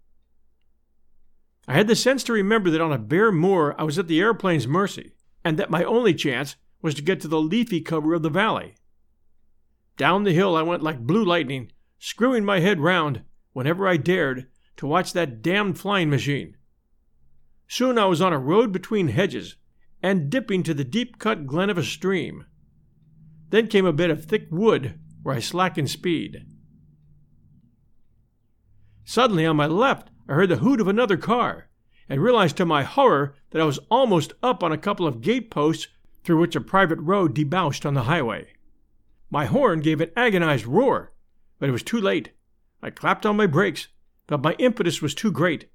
I 1.68 1.74
had 1.74 1.86
the 1.86 1.94
sense 1.96 2.24
to 2.24 2.32
remember 2.32 2.70
that 2.70 2.80
on 2.80 2.92
a 2.92 2.98
bare 2.98 3.30
moor 3.30 3.74
I 3.78 3.84
was 3.84 3.98
at 3.98 4.08
the 4.08 4.20
airplane's 4.20 4.66
mercy, 4.66 5.12
and 5.44 5.58
that 5.58 5.70
my 5.70 5.84
only 5.84 6.14
chance 6.14 6.56
was 6.80 6.94
to 6.96 7.02
get 7.02 7.20
to 7.20 7.28
the 7.28 7.40
leafy 7.40 7.80
cover 7.80 8.14
of 8.14 8.22
the 8.22 8.30
valley. 8.30 8.74
Down 9.96 10.24
the 10.24 10.32
hill 10.32 10.56
I 10.56 10.62
went 10.62 10.82
like 10.82 11.06
blue 11.06 11.24
lightning, 11.24 11.70
screwing 11.98 12.44
my 12.44 12.60
head 12.60 12.80
round, 12.80 13.22
whenever 13.52 13.86
I 13.86 13.96
dared, 13.96 14.48
to 14.78 14.86
watch 14.86 15.12
that 15.12 15.42
damned 15.42 15.78
flying 15.78 16.10
machine. 16.10 16.56
Soon 17.68 17.98
I 17.98 18.06
was 18.06 18.20
on 18.20 18.32
a 18.32 18.38
road 18.38 18.72
between 18.72 19.08
hedges, 19.08 19.56
and 20.02 20.30
dipping 20.30 20.62
to 20.64 20.74
the 20.74 20.84
deep 20.84 21.18
cut 21.18 21.46
glen 21.46 21.70
of 21.70 21.78
a 21.78 21.84
stream. 21.84 22.46
Then 23.50 23.68
came 23.68 23.86
a 23.86 23.92
bit 23.92 24.10
of 24.10 24.24
thick 24.24 24.48
wood 24.50 24.98
where 25.22 25.34
I 25.34 25.40
slackened 25.40 25.90
speed. 25.90 26.44
Suddenly, 29.04 29.46
on 29.46 29.56
my 29.56 29.66
left, 29.66 30.10
I 30.28 30.34
heard 30.34 30.48
the 30.48 30.56
hoot 30.56 30.80
of 30.80 30.88
another 30.88 31.16
car, 31.16 31.68
and 32.08 32.22
realized 32.22 32.56
to 32.56 32.66
my 32.66 32.82
horror 32.82 33.34
that 33.50 33.60
I 33.60 33.64
was 33.64 33.78
almost 33.90 34.32
up 34.42 34.62
on 34.62 34.72
a 34.72 34.78
couple 34.78 35.06
of 35.06 35.20
gate 35.20 35.50
posts 35.50 35.88
through 36.24 36.40
which 36.40 36.56
a 36.56 36.60
private 36.60 36.98
road 37.00 37.34
debouched 37.34 37.84
on 37.84 37.94
the 37.94 38.04
highway. 38.04 38.48
My 39.30 39.46
horn 39.46 39.80
gave 39.80 40.00
an 40.00 40.10
agonized 40.16 40.66
roar, 40.66 41.12
but 41.58 41.68
it 41.68 41.72
was 41.72 41.82
too 41.82 42.00
late. 42.00 42.32
I 42.82 42.90
clapped 42.90 43.24
on 43.24 43.36
my 43.36 43.46
brakes, 43.46 43.88
but 44.26 44.42
my 44.42 44.54
impetus 44.54 45.02
was 45.02 45.14
too 45.14 45.32
great, 45.32 45.70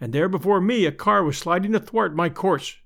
and 0.00 0.12
there 0.12 0.28
before 0.28 0.60
me 0.60 0.86
a 0.86 0.92
car 0.92 1.22
was 1.22 1.38
sliding 1.38 1.74
athwart 1.74 2.14
my 2.14 2.28
course. 2.28 2.76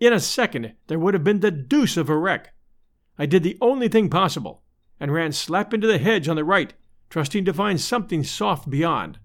In 0.00 0.12
a 0.12 0.20
second 0.20 0.74
there 0.86 0.98
would 0.98 1.14
have 1.14 1.24
been 1.24 1.40
the 1.40 1.50
deuce 1.50 1.96
of 1.96 2.08
a 2.08 2.16
wreck. 2.16 2.54
I 3.18 3.26
did 3.26 3.42
the 3.42 3.58
only 3.60 3.88
thing 3.88 4.08
possible, 4.08 4.62
and 5.02 5.12
ran 5.12 5.32
slap 5.32 5.74
into 5.74 5.88
the 5.88 5.98
hedge 5.98 6.28
on 6.28 6.36
the 6.36 6.44
right, 6.44 6.74
trusting 7.10 7.44
to 7.44 7.52
find 7.52 7.80
something 7.80 8.22
soft 8.22 8.70
beyond. 8.70 9.18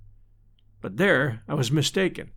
But 0.82 0.98
there 0.98 1.44
I 1.48 1.54
was 1.54 1.72
mistaken. 1.72 2.32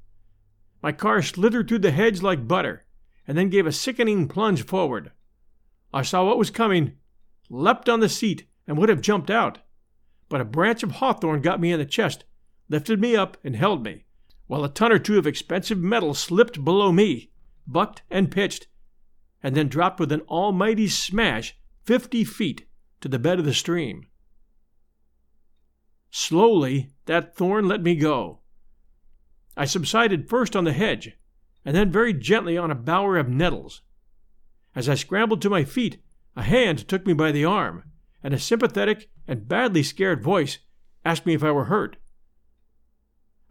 My 0.83 0.93
car 0.93 1.23
slithered 1.23 1.67
through 1.67 1.79
the 1.79 1.91
hedge 1.91 2.21
like 2.21 2.47
butter, 2.47 2.85
and 3.27 3.39
then 3.39 3.49
gave 3.49 3.67
a 3.67 3.73
sickening 3.73 4.29
plunge 4.29 4.67
forward. 4.67 5.13
I 5.91 6.03
saw 6.03 6.27
what 6.27 6.37
was 6.37 6.51
coming, 6.51 6.99
leapt 7.49 7.89
on 7.89 8.01
the 8.01 8.11
seat, 8.11 8.45
and 8.67 8.77
would 8.77 8.91
have 8.91 9.01
jumped 9.01 9.31
out. 9.31 9.61
But 10.29 10.43
a 10.43 10.45
branch 10.45 10.83
of 10.83 10.91
hawthorn 10.93 11.41
got 11.41 11.63
me 11.63 11.73
in 11.73 11.79
the 11.79 11.87
chest, 11.87 12.25
lifted 12.69 13.01
me 13.01 13.17
up, 13.17 13.39
and 13.43 13.57
held 13.57 13.83
me, 13.83 14.05
while 14.49 14.65
a 14.65 14.69
ton 14.69 14.93
or 14.93 14.99
two 14.99 15.17
of 15.17 15.27
expensive 15.27 15.79
metal 15.79 16.13
slipped 16.13 16.63
below 16.63 16.93
me, 16.93 17.31
bucked 17.67 18.03
and 18.11 18.31
pitched, 18.31 18.67
and 19.43 19.57
then 19.57 19.69
dropped 19.69 19.99
with 19.99 20.13
an 20.13 20.21
almighty 20.29 20.89
smash 20.89 21.57
fifty 21.83 22.23
feet 22.23 22.67
to 23.01 23.09
the 23.09 23.19
bed 23.19 23.39
of 23.39 23.45
the 23.45 23.55
stream. 23.55 24.07
Slowly, 26.11 26.91
that 27.07 27.37
thorn 27.37 27.69
let 27.69 27.83
me 27.83 27.95
go. 27.95 28.41
I 29.57 29.65
subsided 29.65 30.29
first 30.29 30.57
on 30.57 30.65
the 30.65 30.73
hedge, 30.73 31.13
and 31.65 31.77
then 31.77 31.91
very 31.91 32.13
gently 32.13 32.57
on 32.57 32.71
a 32.71 32.75
bower 32.75 33.17
of 33.17 33.29
nettles. 33.29 33.83
As 34.75 34.89
I 34.89 34.95
scrambled 34.95 35.43
to 35.43 35.51
my 35.51 35.65
feet, 35.65 36.03
a 36.37 36.43
hand 36.43 36.89
took 36.89 37.07
me 37.07 37.13
by 37.13 37.33
the 37.33 37.45
arm, 37.45 37.85
and 38.23 38.33
a 38.35 38.39
sympathetic 38.39 39.11
and 39.27 39.49
badly 39.49 39.83
scared 39.83 40.23
voice 40.23 40.59
asked 41.05 41.27
me 41.27 41.35
if 41.35 41.45
I 41.45 41.51
were 41.51 41.65
hurt. 41.65 41.97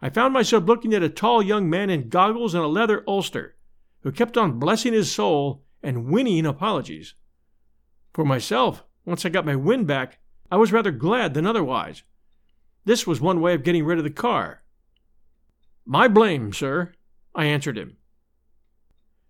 I 0.02 0.08
found 0.08 0.32
myself 0.32 0.64
looking 0.64 0.94
at 0.94 1.02
a 1.02 1.10
tall 1.10 1.42
young 1.42 1.68
man 1.68 1.90
in 1.90 2.08
goggles 2.08 2.54
and 2.54 2.62
a 2.62 2.68
leather 2.68 3.04
ulster, 3.06 3.56
who 4.02 4.12
kept 4.12 4.36
on 4.36 4.58
blessing 4.58 4.92
his 4.92 5.12
soul 5.12 5.64
and 5.82 6.06
whinnying 6.06 6.46
apologies. 6.46 7.14
For 8.12 8.24
myself, 8.24 8.82
once 9.04 9.24
I 9.24 9.28
got 9.28 9.46
my 9.46 9.56
wind 9.56 9.86
back, 9.86 10.18
I 10.50 10.56
was 10.56 10.72
rather 10.72 10.90
glad 10.90 11.34
than 11.34 11.46
otherwise. 11.46 12.02
This 12.84 13.06
was 13.06 13.20
one 13.20 13.40
way 13.40 13.54
of 13.54 13.62
getting 13.62 13.84
rid 13.84 13.98
of 13.98 14.04
the 14.04 14.10
car. 14.10 14.62
My 15.84 16.08
blame, 16.08 16.52
sir, 16.52 16.92
I 17.34 17.44
answered 17.44 17.78
him. 17.78 17.96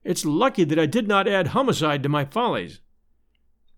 It's 0.03 0.25
lucky 0.25 0.65
that 0.65 0.79
I 0.79 0.87
did 0.87 1.07
not 1.07 1.29
add 1.29 1.49
homicide 1.49 2.03
to 2.03 2.09
my 2.09 2.25
follies. 2.25 2.81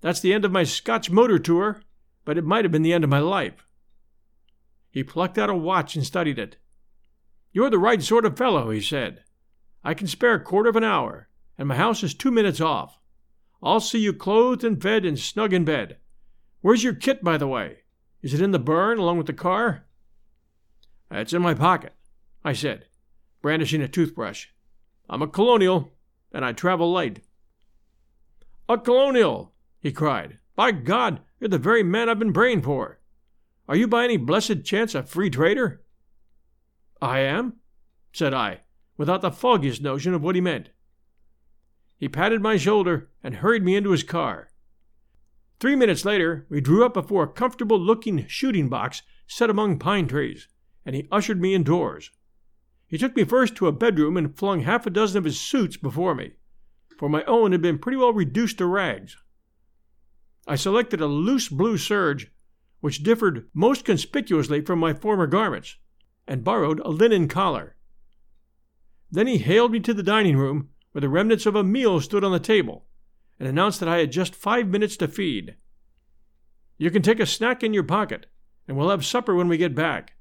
That's 0.00 0.20
the 0.20 0.32
end 0.32 0.44
of 0.44 0.52
my 0.52 0.64
Scotch 0.64 1.10
motor 1.10 1.38
tour, 1.38 1.82
but 2.24 2.38
it 2.38 2.44
might 2.44 2.64
have 2.64 2.72
been 2.72 2.82
the 2.82 2.92
end 2.92 3.04
of 3.04 3.10
my 3.10 3.18
life. 3.18 3.66
He 4.90 5.02
plucked 5.02 5.38
out 5.38 5.50
a 5.50 5.54
watch 5.54 5.96
and 5.96 6.04
studied 6.04 6.38
it. 6.38 6.56
You're 7.52 7.70
the 7.70 7.78
right 7.78 8.02
sort 8.02 8.24
of 8.24 8.36
fellow, 8.36 8.70
he 8.70 8.80
said. 8.80 9.24
I 9.84 9.94
can 9.94 10.06
spare 10.06 10.34
a 10.34 10.40
quarter 10.40 10.68
of 10.68 10.76
an 10.76 10.84
hour, 10.84 11.28
and 11.58 11.68
my 11.68 11.76
house 11.76 12.02
is 12.02 12.14
two 12.14 12.30
minutes 12.30 12.60
off. 12.60 12.98
I'll 13.62 13.80
see 13.80 13.98
you 13.98 14.12
clothed 14.12 14.64
and 14.64 14.82
fed 14.82 15.04
and 15.04 15.18
snug 15.18 15.52
in 15.52 15.64
bed. 15.64 15.98
Where's 16.62 16.82
your 16.82 16.94
kit, 16.94 17.22
by 17.22 17.36
the 17.36 17.46
way? 17.46 17.78
Is 18.20 18.34
it 18.34 18.40
in 18.40 18.50
the 18.50 18.58
burn 18.58 18.98
along 18.98 19.18
with 19.18 19.26
the 19.26 19.32
car? 19.32 19.84
It's 21.10 21.32
in 21.32 21.42
my 21.42 21.54
pocket, 21.54 21.92
I 22.44 22.54
said, 22.54 22.86
brandishing 23.42 23.82
a 23.82 23.88
toothbrush. 23.88 24.46
I'm 25.08 25.22
a 25.22 25.26
colonial, 25.26 25.92
and 26.32 26.44
I 26.44 26.52
travel 26.52 26.90
light. 26.90 27.20
A 28.68 28.78
colonial, 28.78 29.52
he 29.80 29.92
cried. 29.92 30.38
By 30.56 30.72
God, 30.72 31.20
you're 31.38 31.48
the 31.48 31.58
very 31.58 31.82
man 31.82 32.08
I've 32.08 32.18
been 32.18 32.32
praying 32.32 32.62
for. 32.62 33.00
Are 33.68 33.76
you 33.76 33.86
by 33.86 34.04
any 34.04 34.16
blessed 34.16 34.64
chance 34.64 34.94
a 34.94 35.02
free 35.02 35.30
trader? 35.30 35.82
I 37.00 37.20
am, 37.20 37.54
said 38.12 38.32
I, 38.32 38.60
without 38.96 39.22
the 39.22 39.30
foggiest 39.30 39.82
notion 39.82 40.14
of 40.14 40.22
what 40.22 40.34
he 40.34 40.40
meant. 40.40 40.70
He 42.02 42.08
patted 42.08 42.42
my 42.42 42.56
shoulder 42.56 43.08
and 43.22 43.36
hurried 43.36 43.62
me 43.62 43.76
into 43.76 43.92
his 43.92 44.02
car. 44.02 44.50
Three 45.60 45.76
minutes 45.76 46.04
later, 46.04 46.48
we 46.48 46.60
drew 46.60 46.84
up 46.84 46.94
before 46.94 47.22
a 47.22 47.32
comfortable 47.32 47.78
looking 47.78 48.26
shooting 48.26 48.68
box 48.68 49.02
set 49.28 49.48
among 49.48 49.78
pine 49.78 50.08
trees, 50.08 50.48
and 50.84 50.96
he 50.96 51.06
ushered 51.12 51.40
me 51.40 51.54
indoors. 51.54 52.10
He 52.88 52.98
took 52.98 53.14
me 53.14 53.22
first 53.22 53.54
to 53.54 53.68
a 53.68 53.72
bedroom 53.72 54.16
and 54.16 54.36
flung 54.36 54.62
half 54.62 54.84
a 54.84 54.90
dozen 54.90 55.16
of 55.18 55.22
his 55.22 55.40
suits 55.40 55.76
before 55.76 56.16
me, 56.16 56.32
for 56.98 57.08
my 57.08 57.22
own 57.26 57.52
had 57.52 57.62
been 57.62 57.78
pretty 57.78 57.98
well 57.98 58.12
reduced 58.12 58.58
to 58.58 58.66
rags. 58.66 59.16
I 60.44 60.56
selected 60.56 61.00
a 61.00 61.06
loose 61.06 61.48
blue 61.48 61.78
serge, 61.78 62.32
which 62.80 63.04
differed 63.04 63.48
most 63.54 63.84
conspicuously 63.84 64.60
from 64.60 64.80
my 64.80 64.92
former 64.92 65.28
garments, 65.28 65.76
and 66.26 66.42
borrowed 66.42 66.80
a 66.80 66.88
linen 66.88 67.28
collar. 67.28 67.76
Then 69.08 69.28
he 69.28 69.38
hailed 69.38 69.70
me 69.70 69.78
to 69.78 69.94
the 69.94 70.02
dining 70.02 70.36
room, 70.36 70.70
where 70.92 71.00
the 71.00 71.08
remnants 71.08 71.46
of 71.46 71.56
a 71.56 71.64
meal 71.64 72.00
stood 72.00 72.22
on 72.22 72.32
the 72.32 72.38
table, 72.38 72.84
and 73.38 73.48
announced 73.48 73.80
that 73.80 73.88
I 73.88 73.98
had 73.98 74.12
just 74.12 74.34
five 74.34 74.68
minutes 74.68 74.96
to 74.98 75.08
feed. 75.08 75.56
You 76.78 76.90
can 76.90 77.02
take 77.02 77.20
a 77.20 77.26
snack 77.26 77.62
in 77.62 77.74
your 77.74 77.82
pocket, 77.82 78.26
and 78.68 78.76
we'll 78.76 78.90
have 78.90 79.04
supper 79.04 79.34
when 79.34 79.48
we 79.48 79.56
get 79.56 79.74
back. 79.74 80.14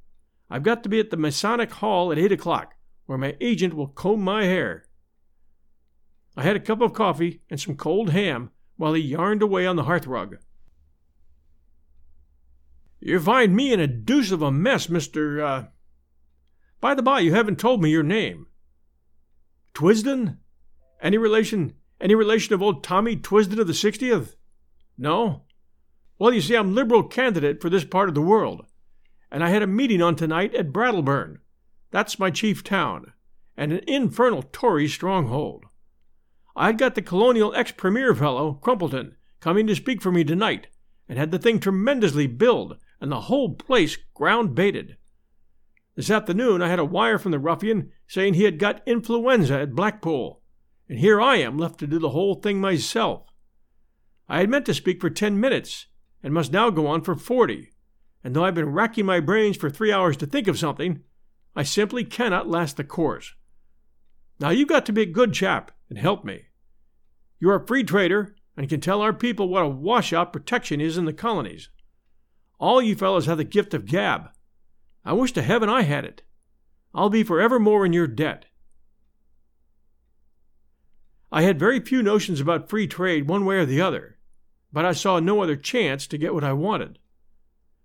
I've 0.50 0.64
got 0.64 0.84
to 0.84 0.90
be 0.90 1.00
at 1.00 1.10
the 1.10 1.18
Masonic 1.18 1.72
Hall 1.72 2.12
at 2.12 2.18
eight 2.18 2.32
o'clock, 2.32 2.74
where 3.06 3.18
my 3.18 3.36
agent 3.40 3.74
will 3.74 3.88
comb 3.88 4.22
my 4.22 4.46
hair. 4.46 4.86
I 6.36 6.44
had 6.44 6.56
a 6.56 6.62
cup 6.62 6.82
of 6.82 6.94
coffee 6.94 7.42
and 7.50 7.60
some 7.60 7.76
cold 7.76 8.12
ham 8.12 8.52
while 8.78 8.94
he 8.94 9.02
yarned 9.02 9.42
away 9.42 9.66
on 9.66 9.76
the 9.76 9.84
hearthrug. 9.84 10.38
You 13.00 13.20
find 13.20 13.56
me 13.56 13.74
in 13.74 13.80
a 13.80 13.88
deuce 13.88 14.32
of 14.32 14.42
a 14.42 14.52
mess, 14.52 14.88
Mr. 14.88 15.42
Uh... 15.42 15.68
By 16.80 16.94
the 16.94 17.02
by, 17.02 17.20
you 17.20 17.34
haven't 17.34 17.60
told 17.60 17.82
me 17.82 17.90
your 17.90 18.04
name. 18.04 18.48
Twisdon? 19.74 20.38
Any 21.02 21.18
relation 21.18 21.74
any 22.00 22.16
relation 22.16 22.54
of 22.54 22.62
old 22.62 22.84
Tommy 22.84 23.16
Twisdon 23.16 23.60
of 23.60 23.68
the 23.68 23.74
60th? 23.74 24.36
No? 24.98 25.44
Well, 26.18 26.34
you 26.34 26.42
see, 26.42 26.56
I'm 26.56 26.74
Liberal 26.74 27.04
candidate 27.04 27.62
for 27.62 27.70
this 27.70 27.84
part 27.84 28.10
of 28.10 28.16
the 28.16 28.22
world 28.22 28.66
and 29.32 29.44
I 29.44 29.50
had 29.50 29.64
a 29.64 29.68
meeting 29.68 30.02
on 30.02 30.16
tonight 30.16 30.54
at 30.54 30.74
Brattleburn. 30.74 31.38
That's 31.90 32.20
my 32.20 32.30
chief 32.30 32.64
town, 32.64 33.14
and 33.56 33.72
an 33.72 33.82
infernal 33.88 34.44
Tory 34.44 34.88
stronghold. 34.88 35.66
I'd 36.56 36.78
got 36.78 36.96
the 36.96 37.02
colonial 37.02 37.56
ex 37.56 37.72
premier 37.72 38.14
fellow, 38.14 38.60
Crumpleton, 38.62 39.14
coming 39.40 39.66
to 39.68 39.76
speak 39.76 40.02
for 40.02 40.12
me 40.12 40.26
tonight, 40.26 40.68
and 41.08 41.18
had 41.18 41.32
the 41.32 41.40
thing 41.40 41.60
tremendously 41.60 42.28
billed, 42.28 42.78
and 43.00 43.10
the 43.10 43.22
whole 43.22 43.56
place 43.56 43.98
ground 44.14 44.54
baited. 44.54 44.98
This 45.96 46.10
afternoon 46.10 46.62
I 46.62 46.70
had 46.70 46.80
a 46.80 46.86
wire 46.86 47.18
from 47.18 47.32
the 47.32 47.40
ruffian 47.40 47.92
saying 48.08 48.34
he 48.34 48.44
had 48.44 48.60
got 48.60 48.86
influenza 48.86 49.60
at 49.60 49.76
Blackpool, 49.76 50.41
and 50.92 51.00
here 51.00 51.20
I 51.20 51.38
am 51.38 51.58
left 51.58 51.80
to 51.80 51.88
do 51.88 51.98
the 51.98 52.10
whole 52.10 52.36
thing 52.36 52.62
myself. 52.62 53.24
I 54.30 54.42
had 54.42 54.50
meant 54.50 54.68
to 54.68 54.76
speak 54.76 55.02
for 55.02 55.10
ten 55.10 55.40
minutes, 55.40 55.88
and 56.22 56.34
must 56.34 56.52
now 56.52 56.70
go 56.70 56.86
on 56.86 57.02
for 57.02 57.16
forty 57.16 57.72
and 58.24 58.36
though 58.36 58.46
I've 58.46 58.56
been 58.56 58.72
racking 58.72 59.06
my 59.06 59.20
brains 59.20 59.58
for 59.58 59.70
three 59.70 59.92
hours 59.92 60.18
to 60.18 60.26
think 60.26 60.48
of 60.48 60.60
something, 60.60 61.02
I 61.56 61.64
simply 61.64 62.04
cannot 62.04 62.48
last 62.48 62.78
the 62.78 62.84
course. 62.84 63.34
Now 64.40 64.50
you've 64.50 64.70
got 64.70 64.86
to 64.88 64.94
be 64.94 65.02
a 65.02 65.08
good 65.08 65.34
chap 65.34 65.72
and 65.90 65.98
help 65.98 66.24
me. 66.24 66.46
You're 67.40 67.56
a 67.56 67.66
free 67.66 67.84
trader 67.84 68.36
and 68.56 68.70
can 68.70 68.82
tell 68.82 69.02
our 69.02 69.14
people 69.14 69.50
what 69.50 69.64
a 69.64 69.70
washout 69.70 70.34
protection 70.34 70.80
is 70.80 70.98
in 70.98 71.06
the 71.06 71.14
colonies. 71.14 71.70
All 72.60 72.82
you 72.82 72.96
fellows 72.96 73.26
have 73.26 73.38
the 73.38 73.44
gift 73.44 73.74
of 73.74 73.86
gab. 73.86 74.30
I 75.04 75.14
wish 75.14 75.32
to 75.34 75.42
heaven 75.42 75.68
I 75.68 75.82
had 75.82 76.06
it. 76.06 76.22
I'll 76.94 77.10
be 77.10 77.24
forevermore 77.24 77.86
in 77.86 77.94
your 77.94 78.08
debt. 78.08 78.46
I 81.32 81.44
had 81.44 81.60
very 81.60 81.80
few 81.80 82.04
notions 82.04 82.42
about 82.42 82.70
free 82.70 82.88
trade 82.88 83.28
one 83.28 83.46
way 83.46 83.58
or 83.58 83.66
the 83.66 83.82
other, 83.82 84.18
but 84.74 84.84
I 84.84 84.92
saw 84.92 85.20
no 85.20 85.42
other 85.42 85.56
chance 85.56 86.06
to 86.08 86.18
get 86.18 86.34
what 86.34 86.44
I 86.44 86.54
wanted. 86.54 87.00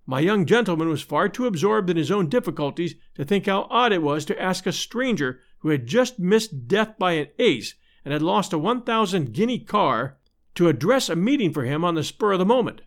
My 0.04 0.20
young 0.20 0.46
gentleman 0.46 0.88
was 0.88 1.02
far 1.02 1.28
too 1.28 1.46
absorbed 1.46 1.90
in 1.90 1.96
his 1.96 2.10
own 2.10 2.28
difficulties 2.28 2.94
to 3.14 3.24
think 3.24 3.46
how 3.46 3.66
odd 3.70 3.92
it 3.92 4.02
was 4.02 4.24
to 4.26 4.40
ask 4.40 4.66
a 4.66 4.72
stranger 4.72 5.40
who 5.58 5.70
had 5.70 5.86
just 5.86 6.18
missed 6.18 6.68
death 6.68 6.98
by 6.98 7.12
an 7.12 7.28
ace 7.38 7.74
and 8.04 8.12
had 8.12 8.22
lost 8.22 8.52
a 8.52 8.58
1,000 8.58 9.32
guinea 9.32 9.58
car 9.58 10.18
to 10.54 10.68
address 10.68 11.08
a 11.08 11.16
meeting 11.16 11.52
for 11.52 11.64
him 11.64 11.84
on 11.84 11.94
the 11.94 12.04
spur 12.04 12.32
of 12.32 12.38
the 12.38 12.44
moment. 12.44 12.82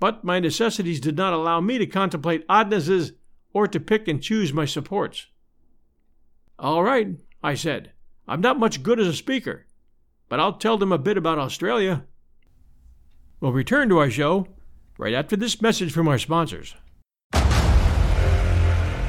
But 0.00 0.24
my 0.24 0.40
necessities 0.40 1.00
did 1.00 1.16
not 1.16 1.32
allow 1.32 1.60
me 1.60 1.78
to 1.78 1.86
contemplate 1.86 2.44
oddnesses 2.48 3.12
or 3.52 3.66
to 3.68 3.80
pick 3.80 4.08
and 4.08 4.22
choose 4.22 4.52
my 4.52 4.64
supports. 4.64 5.26
All 6.58 6.82
right, 6.82 7.20
I 7.42 7.54
said. 7.54 7.92
I'm 8.30 8.40
not 8.40 8.60
much 8.60 8.84
good 8.84 9.00
as 9.00 9.08
a 9.08 9.12
speaker, 9.12 9.66
but 10.28 10.38
I'll 10.38 10.52
tell 10.52 10.78
them 10.78 10.92
a 10.92 10.98
bit 10.98 11.16
about 11.16 11.40
Australia. 11.40 12.04
We'll 13.40 13.50
return 13.50 13.88
to 13.88 13.98
our 13.98 14.08
show 14.08 14.46
right 14.98 15.14
after 15.14 15.34
this 15.34 15.60
message 15.60 15.90
from 15.90 16.06
our 16.06 16.16
sponsors. 16.16 16.76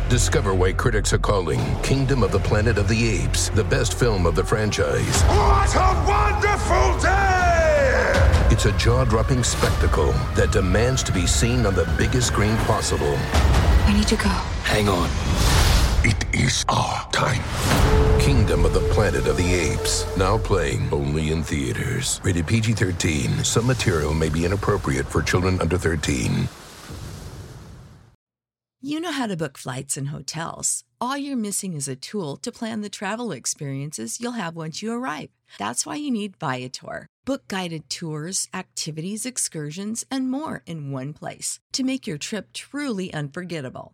Discover 0.10 0.56
why 0.56 0.74
critics 0.74 1.14
are 1.14 1.20
calling 1.20 1.60
Kingdom 1.84 2.24
of 2.24 2.32
the 2.32 2.40
Planet 2.40 2.80
of 2.80 2.88
the 2.88 3.22
Apes 3.22 3.50
the 3.50 3.64
best 3.64 3.94
film 3.94 4.26
of 4.26 4.34
the 4.34 4.44
franchise. 4.44 5.22
What 5.26 5.76
a 5.76 6.04
wonderful 6.08 7.00
day! 7.00 8.48
It's 8.50 8.66
a 8.66 8.76
jaw 8.80 9.06
dropping 9.06 9.44
spectacle 9.44 10.14
that 10.34 10.52
demands 10.52 11.04
to 11.04 11.12
be 11.12 11.28
seen 11.28 11.68
on 11.68 11.76
the 11.76 11.86
biggest 11.96 12.30
screen 12.30 12.58
possible. 12.66 13.16
I 13.86 13.94
need 13.96 14.08
to 14.08 14.16
go. 14.16 14.30
Hang 14.64 14.90
on. 14.90 15.10
It 16.04 16.26
is 16.34 16.66
our 16.70 17.08
time. 17.12 17.44
Kingdom 18.22 18.66
of 18.66 18.74
the 18.76 18.88
Planet 18.94 19.26
of 19.26 19.36
the 19.36 19.52
Apes. 19.52 20.06
Now 20.16 20.38
playing 20.38 20.88
only 20.94 21.32
in 21.32 21.42
theaters. 21.42 22.22
Rated 22.24 22.46
PG 22.46 22.74
13. 22.74 23.44
Some 23.44 23.66
material 23.66 24.14
may 24.14 24.30
be 24.30 24.46
inappropriate 24.46 25.08
for 25.08 25.24
children 25.24 25.60
under 25.60 25.76
13. 25.76 26.48
You 28.80 29.00
know 29.00 29.12
how 29.12 29.26
to 29.26 29.36
book 29.36 29.58
flights 29.58 29.98
and 29.98 30.10
hotels. 30.10 30.84
All 31.00 31.18
you're 31.18 31.36
missing 31.36 31.74
is 31.74 31.88
a 31.88 31.96
tool 31.96 32.38
to 32.38 32.52
plan 32.52 32.82
the 32.82 32.90
travel 32.90 33.32
experiences 33.32 34.20
you'll 34.20 34.34
have 34.34 34.56
once 34.56 34.84
you 34.84 34.94
arrive. 34.94 35.30
That's 35.58 35.88
why 35.88 35.96
you 35.96 36.12
need 36.12 36.38
Viator. 36.38 37.08
Book 37.26 37.48
guided 37.48 37.90
tours, 37.90 38.48
activities, 38.54 39.26
excursions, 39.26 40.06
and 40.12 40.30
more 40.30 40.62
in 40.68 40.92
one 40.92 41.14
place 41.14 41.60
to 41.74 41.84
make 41.84 42.06
your 42.06 42.20
trip 42.20 42.54
truly 42.54 43.12
unforgettable. 43.14 43.94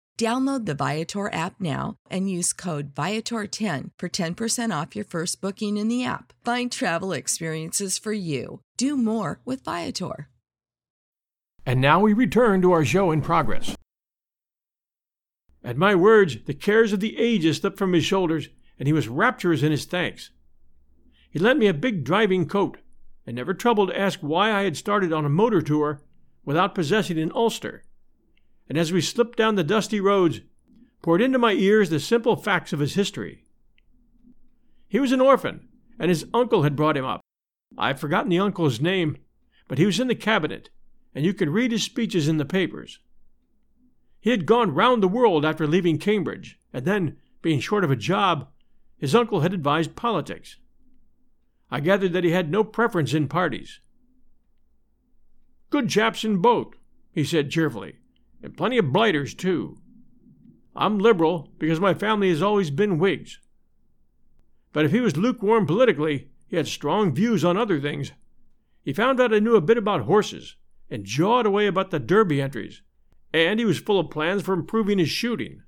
Download 0.17 0.65
the 0.65 0.75
Viator 0.75 1.33
app 1.33 1.59
now 1.59 1.95
and 2.09 2.29
use 2.29 2.53
code 2.53 2.93
Viator10 2.93 3.89
for 3.97 4.07
10% 4.07 4.81
off 4.81 4.95
your 4.95 5.05
first 5.05 5.41
booking 5.41 5.77
in 5.77 5.87
the 5.87 6.03
app. 6.03 6.31
Find 6.43 6.71
travel 6.71 7.11
experiences 7.11 7.97
for 7.97 8.13
you. 8.13 8.61
Do 8.77 8.95
more 8.95 9.41
with 9.45 9.63
Viator. 9.63 10.29
And 11.65 11.81
now 11.81 11.99
we 11.99 12.13
return 12.13 12.61
to 12.61 12.71
our 12.71 12.85
show 12.85 13.11
in 13.11 13.21
progress. 13.21 13.75
At 15.63 15.77
my 15.77 15.95
words, 15.95 16.37
the 16.45 16.53
cares 16.53 16.91
of 16.91 16.99
the 16.99 17.17
ages 17.17 17.57
slipped 17.57 17.77
from 17.77 17.93
his 17.93 18.05
shoulders, 18.05 18.49
and 18.79 18.87
he 18.87 18.93
was 18.93 19.07
rapturous 19.07 19.61
in 19.61 19.71
his 19.71 19.85
thanks. 19.85 20.31
He 21.29 21.39
lent 21.39 21.59
me 21.59 21.67
a 21.67 21.73
big 21.73 22.03
driving 22.03 22.47
coat, 22.47 22.77
and 23.25 23.35
never 23.35 23.53
troubled 23.53 23.89
to 23.89 23.99
ask 23.99 24.19
why 24.19 24.51
I 24.51 24.63
had 24.63 24.75
started 24.75 25.13
on 25.13 25.23
a 25.23 25.29
motor 25.29 25.61
tour 25.61 26.01
without 26.43 26.75
possessing 26.75 27.19
an 27.19 27.31
ulster 27.33 27.83
and 28.71 28.77
as 28.77 28.93
we 28.93 29.01
slipped 29.01 29.37
down 29.37 29.55
the 29.55 29.65
dusty 29.65 29.99
roads, 29.99 30.39
poured 31.01 31.21
into 31.21 31.37
my 31.37 31.51
ears 31.51 31.89
the 31.89 31.99
simple 31.99 32.37
facts 32.37 32.71
of 32.71 32.79
his 32.79 32.93
history. 32.93 33.43
He 34.87 34.97
was 34.97 35.11
an 35.11 35.19
orphan, 35.19 35.67
and 35.99 36.07
his 36.07 36.25
uncle 36.33 36.63
had 36.63 36.77
brought 36.77 36.95
him 36.95 37.03
up. 37.03 37.19
I've 37.77 37.99
forgotten 37.99 38.29
the 38.29 38.39
uncle's 38.39 38.79
name, 38.79 39.17
but 39.67 39.77
he 39.77 39.85
was 39.85 39.99
in 39.99 40.07
the 40.07 40.15
cabinet, 40.15 40.69
and 41.13 41.25
you 41.25 41.33
could 41.33 41.49
read 41.49 41.73
his 41.73 41.83
speeches 41.83 42.29
in 42.29 42.37
the 42.37 42.45
papers. 42.45 42.99
He 44.21 44.29
had 44.29 44.45
gone 44.45 44.73
round 44.73 45.03
the 45.03 45.09
world 45.09 45.43
after 45.43 45.67
leaving 45.67 45.97
Cambridge, 45.97 46.57
and 46.71 46.85
then, 46.85 47.17
being 47.41 47.59
short 47.59 47.83
of 47.83 47.91
a 47.91 47.97
job, 47.97 48.47
his 48.97 49.13
uncle 49.13 49.41
had 49.41 49.53
advised 49.53 49.97
politics. 49.97 50.55
I 51.69 51.81
gathered 51.81 52.13
that 52.13 52.23
he 52.23 52.31
had 52.31 52.49
no 52.49 52.63
preference 52.63 53.13
in 53.13 53.27
parties. 53.27 53.81
Good 55.69 55.89
chaps 55.89 56.23
in 56.23 56.37
both, 56.37 56.75
he 57.11 57.25
said 57.25 57.51
cheerfully 57.51 57.97
and 58.43 58.57
plenty 58.57 58.77
of 58.77 58.91
blighters, 58.91 59.33
too. 59.33 59.77
I'm 60.75 60.99
liberal 60.99 61.49
because 61.57 61.79
my 61.79 61.93
family 61.93 62.29
has 62.29 62.41
always 62.41 62.69
been 62.69 62.97
Whigs. 62.97 63.39
But 64.73 64.85
if 64.85 64.91
he 64.91 65.01
was 65.01 65.17
lukewarm 65.17 65.65
politically, 65.65 66.29
he 66.47 66.55
had 66.55 66.67
strong 66.67 67.13
views 67.13 67.43
on 67.43 67.57
other 67.57 67.79
things. 67.79 68.11
He 68.83 68.93
found 68.93 69.19
out 69.19 69.33
I 69.33 69.39
knew 69.39 69.55
a 69.55 69.61
bit 69.61 69.77
about 69.77 70.01
horses 70.01 70.55
and 70.89 71.05
jawed 71.05 71.45
away 71.45 71.67
about 71.67 71.91
the 71.91 71.99
Derby 71.99 72.41
entries, 72.41 72.81
and 73.33 73.59
he 73.59 73.65
was 73.65 73.79
full 73.79 73.99
of 73.99 74.09
plans 74.09 74.41
for 74.41 74.53
improving 74.53 74.97
his 74.97 75.09
shooting. 75.09 75.63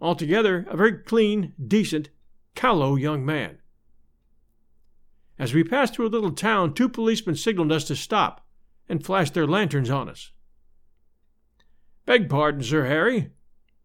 Altogether, 0.00 0.66
a 0.70 0.76
very 0.76 0.98
clean, 0.98 1.52
decent, 1.66 2.10
callow 2.54 2.96
young 2.96 3.24
man. 3.24 3.58
As 5.38 5.54
we 5.54 5.64
passed 5.64 5.94
through 5.94 6.06
a 6.06 6.08
little 6.08 6.32
town, 6.32 6.74
two 6.74 6.88
policemen 6.88 7.34
signaled 7.34 7.72
us 7.72 7.84
to 7.84 7.96
stop 7.96 8.46
and 8.88 9.04
flashed 9.04 9.34
their 9.34 9.46
lanterns 9.46 9.90
on 9.90 10.08
us. 10.08 10.32
Beg 12.10 12.28
pardon, 12.28 12.60
Sir 12.60 12.86
Harry, 12.86 13.30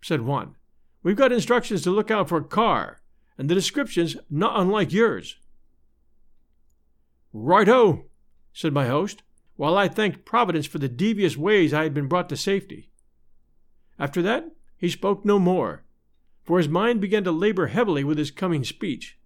said 0.01 0.21
one. 0.21 0.55
We've 1.03 1.15
got 1.15 1.31
instructions 1.31 1.83
to 1.83 1.91
look 1.91 2.09
out 2.09 2.27
for 2.27 2.39
a 2.39 2.43
car, 2.43 2.99
and 3.37 3.47
the 3.47 3.53
description's 3.53 4.17
not 4.31 4.59
unlike 4.59 4.91
yours. 4.91 5.37
Right 7.33 7.67
ho, 7.67 8.05
said 8.51 8.73
my 8.73 8.87
host, 8.87 9.21
while 9.57 9.77
I 9.77 9.87
thanked 9.87 10.25
Providence 10.25 10.65
for 10.65 10.79
the 10.79 10.89
devious 10.89 11.37
ways 11.37 11.71
I 11.71 11.83
had 11.83 11.93
been 11.93 12.07
brought 12.07 12.27
to 12.29 12.35
safety. 12.35 12.89
After 13.99 14.23
that, 14.23 14.49
he 14.75 14.89
spoke 14.89 15.23
no 15.23 15.37
more, 15.37 15.83
for 16.43 16.57
his 16.57 16.67
mind 16.67 17.01
began 17.01 17.23
to 17.25 17.31
labor 17.31 17.67
heavily 17.67 18.03
with 18.03 18.17
his 18.17 18.31
coming 18.31 18.63
speech. 18.63 19.19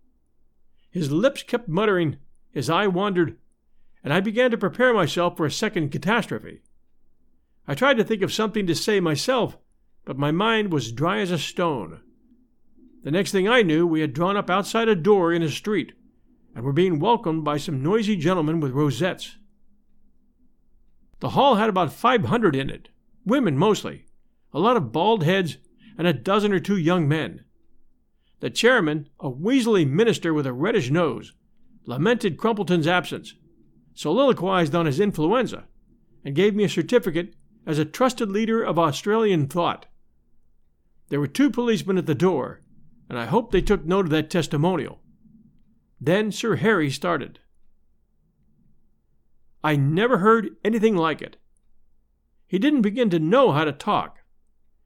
His 0.91 1.09
lips 1.09 1.41
kept 1.41 1.69
muttering, 1.69 2.17
his 2.51 2.69
eye 2.69 2.87
wandered, 2.87 3.37
and 4.03 4.11
I 4.11 4.19
began 4.19 4.51
to 4.51 4.57
prepare 4.57 4.93
myself 4.93 5.37
for 5.37 5.45
a 5.45 5.51
second 5.51 5.89
catastrophe. 5.89 6.63
I 7.69 7.75
tried 7.75 7.97
to 7.97 8.03
think 8.03 8.23
of 8.23 8.33
something 8.33 8.65
to 8.65 8.73
say 8.73 8.99
myself, 8.99 9.55
but 10.03 10.17
my 10.17 10.31
mind 10.31 10.73
was 10.73 10.91
dry 10.91 11.19
as 11.19 11.29
a 11.29 11.37
stone. 11.37 12.01
The 13.03 13.11
next 13.11 13.31
thing 13.31 13.47
I 13.47 13.61
knew, 13.61 13.85
we 13.85 14.01
had 14.01 14.11
drawn 14.11 14.35
up 14.35 14.49
outside 14.49 14.87
a 14.87 14.95
door 14.95 15.31
in 15.31 15.43
a 15.43 15.49
street, 15.49 15.93
and 16.55 16.63
were 16.63 16.73
being 16.73 16.97
welcomed 16.97 17.45
by 17.45 17.57
some 17.57 17.83
noisy 17.83 18.15
gentlemen 18.15 18.59
with 18.59 18.71
rosettes. 18.71 19.37
The 21.19 21.29
hall 21.29 21.57
had 21.57 21.69
about 21.69 21.93
five 21.93 22.25
hundred 22.25 22.55
in 22.55 22.71
it, 22.71 22.89
women 23.23 23.55
mostly, 23.55 24.07
a 24.51 24.59
lot 24.59 24.75
of 24.75 24.91
bald 24.91 25.23
heads, 25.23 25.57
and 25.95 26.07
a 26.07 26.11
dozen 26.13 26.51
or 26.51 26.59
two 26.59 26.77
young 26.77 27.07
men. 27.07 27.45
The 28.39 28.49
chairman, 28.49 29.09
a 29.19 29.29
weaselly 29.29 29.87
minister 29.87 30.33
with 30.33 30.47
a 30.47 30.53
reddish 30.53 30.89
nose, 30.89 31.33
lamented 31.85 32.35
Crumpleton's 32.35 32.87
absence, 32.87 33.35
soliloquized 33.93 34.73
on 34.73 34.87
his 34.87 34.99
influenza, 34.99 35.65
and 36.25 36.33
gave 36.33 36.55
me 36.55 36.63
a 36.63 36.69
certificate 36.69 37.35
as 37.65 37.79
a 37.79 37.85
trusted 37.85 38.29
leader 38.31 38.63
of 38.63 38.79
Australian 38.79 39.47
thought. 39.47 39.85
There 41.09 41.19
were 41.19 41.27
two 41.27 41.49
policemen 41.49 41.97
at 41.97 42.05
the 42.05 42.15
door, 42.15 42.61
and 43.09 43.17
I 43.17 43.25
hope 43.25 43.51
they 43.51 43.61
took 43.61 43.85
note 43.85 44.05
of 44.05 44.11
that 44.11 44.29
testimonial. 44.29 45.01
Then 45.99 46.31
Sir 46.31 46.55
Harry 46.57 46.89
started. 46.89 47.39
I 49.63 49.75
never 49.75 50.19
heard 50.19 50.55
anything 50.63 50.95
like 50.95 51.21
it. 51.21 51.37
He 52.47 52.59
didn't 52.59 52.81
begin 52.81 53.09
to 53.09 53.19
know 53.19 53.51
how 53.51 53.65
to 53.65 53.71
talk. 53.71 54.19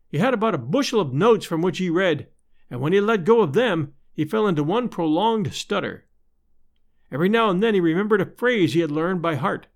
He 0.10 0.18
had 0.18 0.34
about 0.34 0.56
a 0.56 0.60
bushel 0.60 1.00
of 1.00 1.14
notes 1.14 1.46
from 1.46 1.62
which 1.62 1.78
he 1.78 1.90
read, 1.90 2.28
and 2.70 2.82
when 2.82 2.94
he 2.94 3.02
let 3.02 3.26
go 3.26 3.42
of 3.42 3.54
them, 3.54 3.94
he 4.14 4.26
fell 4.26 4.48
into 4.48 4.64
one 4.64 4.90
prolonged 4.90 5.54
stutter. 5.54 6.06
Every 7.12 7.30
now 7.30 7.50
and 7.50 7.62
then 7.62 7.74
he 7.74 7.80
remembered 7.80 8.22
a 8.22 8.26
phrase 8.26 8.74
he 8.74 8.80
had 8.80 8.92
learned 8.92 9.22
by 9.22 9.36
heart, 9.36 9.68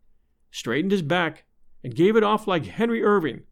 straightened 0.52 0.92
his 0.92 1.02
back, 1.02 1.46
and 1.84 1.96
gave 1.96 2.16
it 2.16 2.24
off 2.24 2.48
like 2.48 2.66
Henry 2.66 3.04
Irving, 3.04 3.44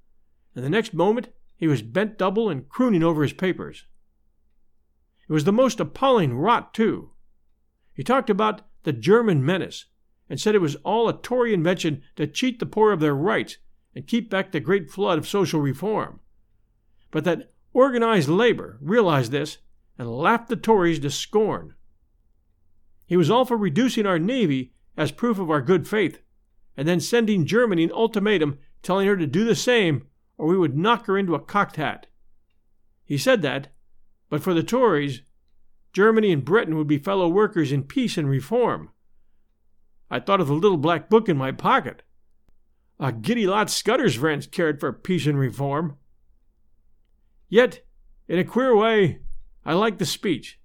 and 0.56 0.64
the 0.64 0.70
next 0.70 0.94
moment 0.94 1.30
he 1.56 1.68
was 1.68 1.82
bent 1.82 2.18
double 2.18 2.50
and 2.50 2.68
crooning 2.70 3.04
over 3.04 3.24
his 3.24 3.34
papers. 3.34 3.86
It 5.28 5.34
was 5.34 5.44
the 5.44 5.52
most 5.52 5.80
appalling 5.80 6.36
rot, 6.36 6.74
too. 6.74 7.12
He 7.94 8.04
talked 8.04 8.30
about 8.30 8.62
the 8.84 8.94
German 8.94 9.44
menace, 9.44 9.86
and 10.30 10.40
said 10.40 10.56
it 10.56 10.62
was 10.62 10.76
all 10.78 11.08
a 11.08 11.14
Tory 11.14 11.54
invention 11.54 12.02
to 12.16 12.28
cheat 12.28 12.60
the 12.60 12.66
poor 12.66 12.92
of 12.92 13.00
their 13.00 13.16
rights 13.16 13.58
and 13.94 14.08
keep 14.08 14.30
back 14.30 14.52
the 14.52 14.60
great 14.60 14.90
flood 14.90 15.18
of 15.18 15.28
social 15.28 15.62
reform. 15.62 16.20
But 17.12 17.24
that 17.24 17.54
organized 17.74 18.28
labor 18.28 18.78
realized 18.82 19.32
this 19.32 19.60
and 19.98 20.10
laughed 20.10 20.50
the 20.50 20.56
Tories 20.56 21.00
to 21.00 21.10
scorn. 21.10 21.76
He 23.06 23.16
was 23.16 23.30
all 23.30 23.46
for 23.46 23.58
reducing 23.58 24.06
our 24.06 24.20
navy 24.20 24.74
as 24.98 25.12
proof 25.12 25.40
of 25.40 25.50
our 25.50 25.62
good 25.62 25.88
faith, 25.88 26.20
and 26.78 26.88
then 26.88 27.00
sending 27.00 27.46
Germany 27.46 27.84
an 27.84 27.92
ultimatum 27.92 28.60
telling 28.82 29.08
her 29.08 29.18
to 29.18 29.28
do 29.28 29.44
the 29.44 29.56
same 29.56 30.08
or 30.38 30.48
we 30.48 30.58
would 30.58 30.78
knock 30.78 31.06
her 31.06 31.18
into 31.18 31.36
a 31.36 31.40
cocked 31.40 31.78
hat. 31.78 32.08
He 33.04 33.18
said 33.18 33.42
that, 33.42 33.70
but 34.30 34.42
for 34.42 34.54
the 34.54 34.64
Tories, 34.64 35.22
Germany 35.94 36.32
and 36.32 36.44
Britain 36.44 36.78
would 36.78 36.88
be 36.88 36.98
fellow 36.98 37.30
workers 37.30 37.72
in 37.72 37.84
peace 37.84 38.18
and 38.18 38.30
reform. 38.30 38.90
I 40.10 40.20
thought 40.20 40.42
of 40.42 40.48
the 40.48 40.54
little 40.54 40.78
black 40.78 41.10
book 41.10 41.30
in 41.30 41.38
my 41.38 41.52
pocket. 41.52 42.04
A 43.00 43.12
giddy 43.12 43.48
lot 43.48 43.70
Scudder's 43.70 44.16
friends 44.16 44.48
cared 44.48 44.80
for 44.80 44.92
peace 44.92 45.26
and 45.26 45.40
reform. 45.40 45.98
Yet 47.50 47.86
In 48.28 48.40
a 48.40 48.44
queer 48.44 48.76
way, 48.76 49.20
I 49.64 49.74
liked 49.74 50.00
the 50.00 50.06
speech. 50.06 50.60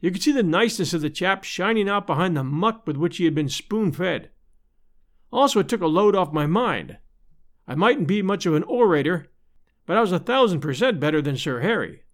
You 0.00 0.10
could 0.10 0.22
see 0.22 0.32
the 0.32 0.42
niceness 0.42 0.92
of 0.92 1.00
the 1.00 1.08
chap 1.08 1.44
shining 1.44 1.88
out 1.88 2.06
behind 2.06 2.36
the 2.36 2.44
muck 2.44 2.86
with 2.86 2.96
which 2.96 3.16
he 3.16 3.24
had 3.24 3.34
been 3.34 3.48
spoon 3.48 3.90
fed. 3.90 4.30
Also, 5.34 5.58
it 5.58 5.68
took 5.68 5.80
a 5.80 5.88
load 5.88 6.14
off 6.14 6.32
my 6.32 6.46
mind. 6.46 6.96
I 7.66 7.74
mightn't 7.74 8.06
be 8.06 8.22
much 8.22 8.46
of 8.46 8.54
an 8.54 8.62
orator, 8.62 9.32
but 9.84 9.96
I 9.96 10.00
was 10.00 10.12
a 10.12 10.20
thousand 10.20 10.60
percent 10.60 11.00
better 11.00 11.20
than 11.20 11.36
Sir 11.36 11.60
Harry. 11.60 12.04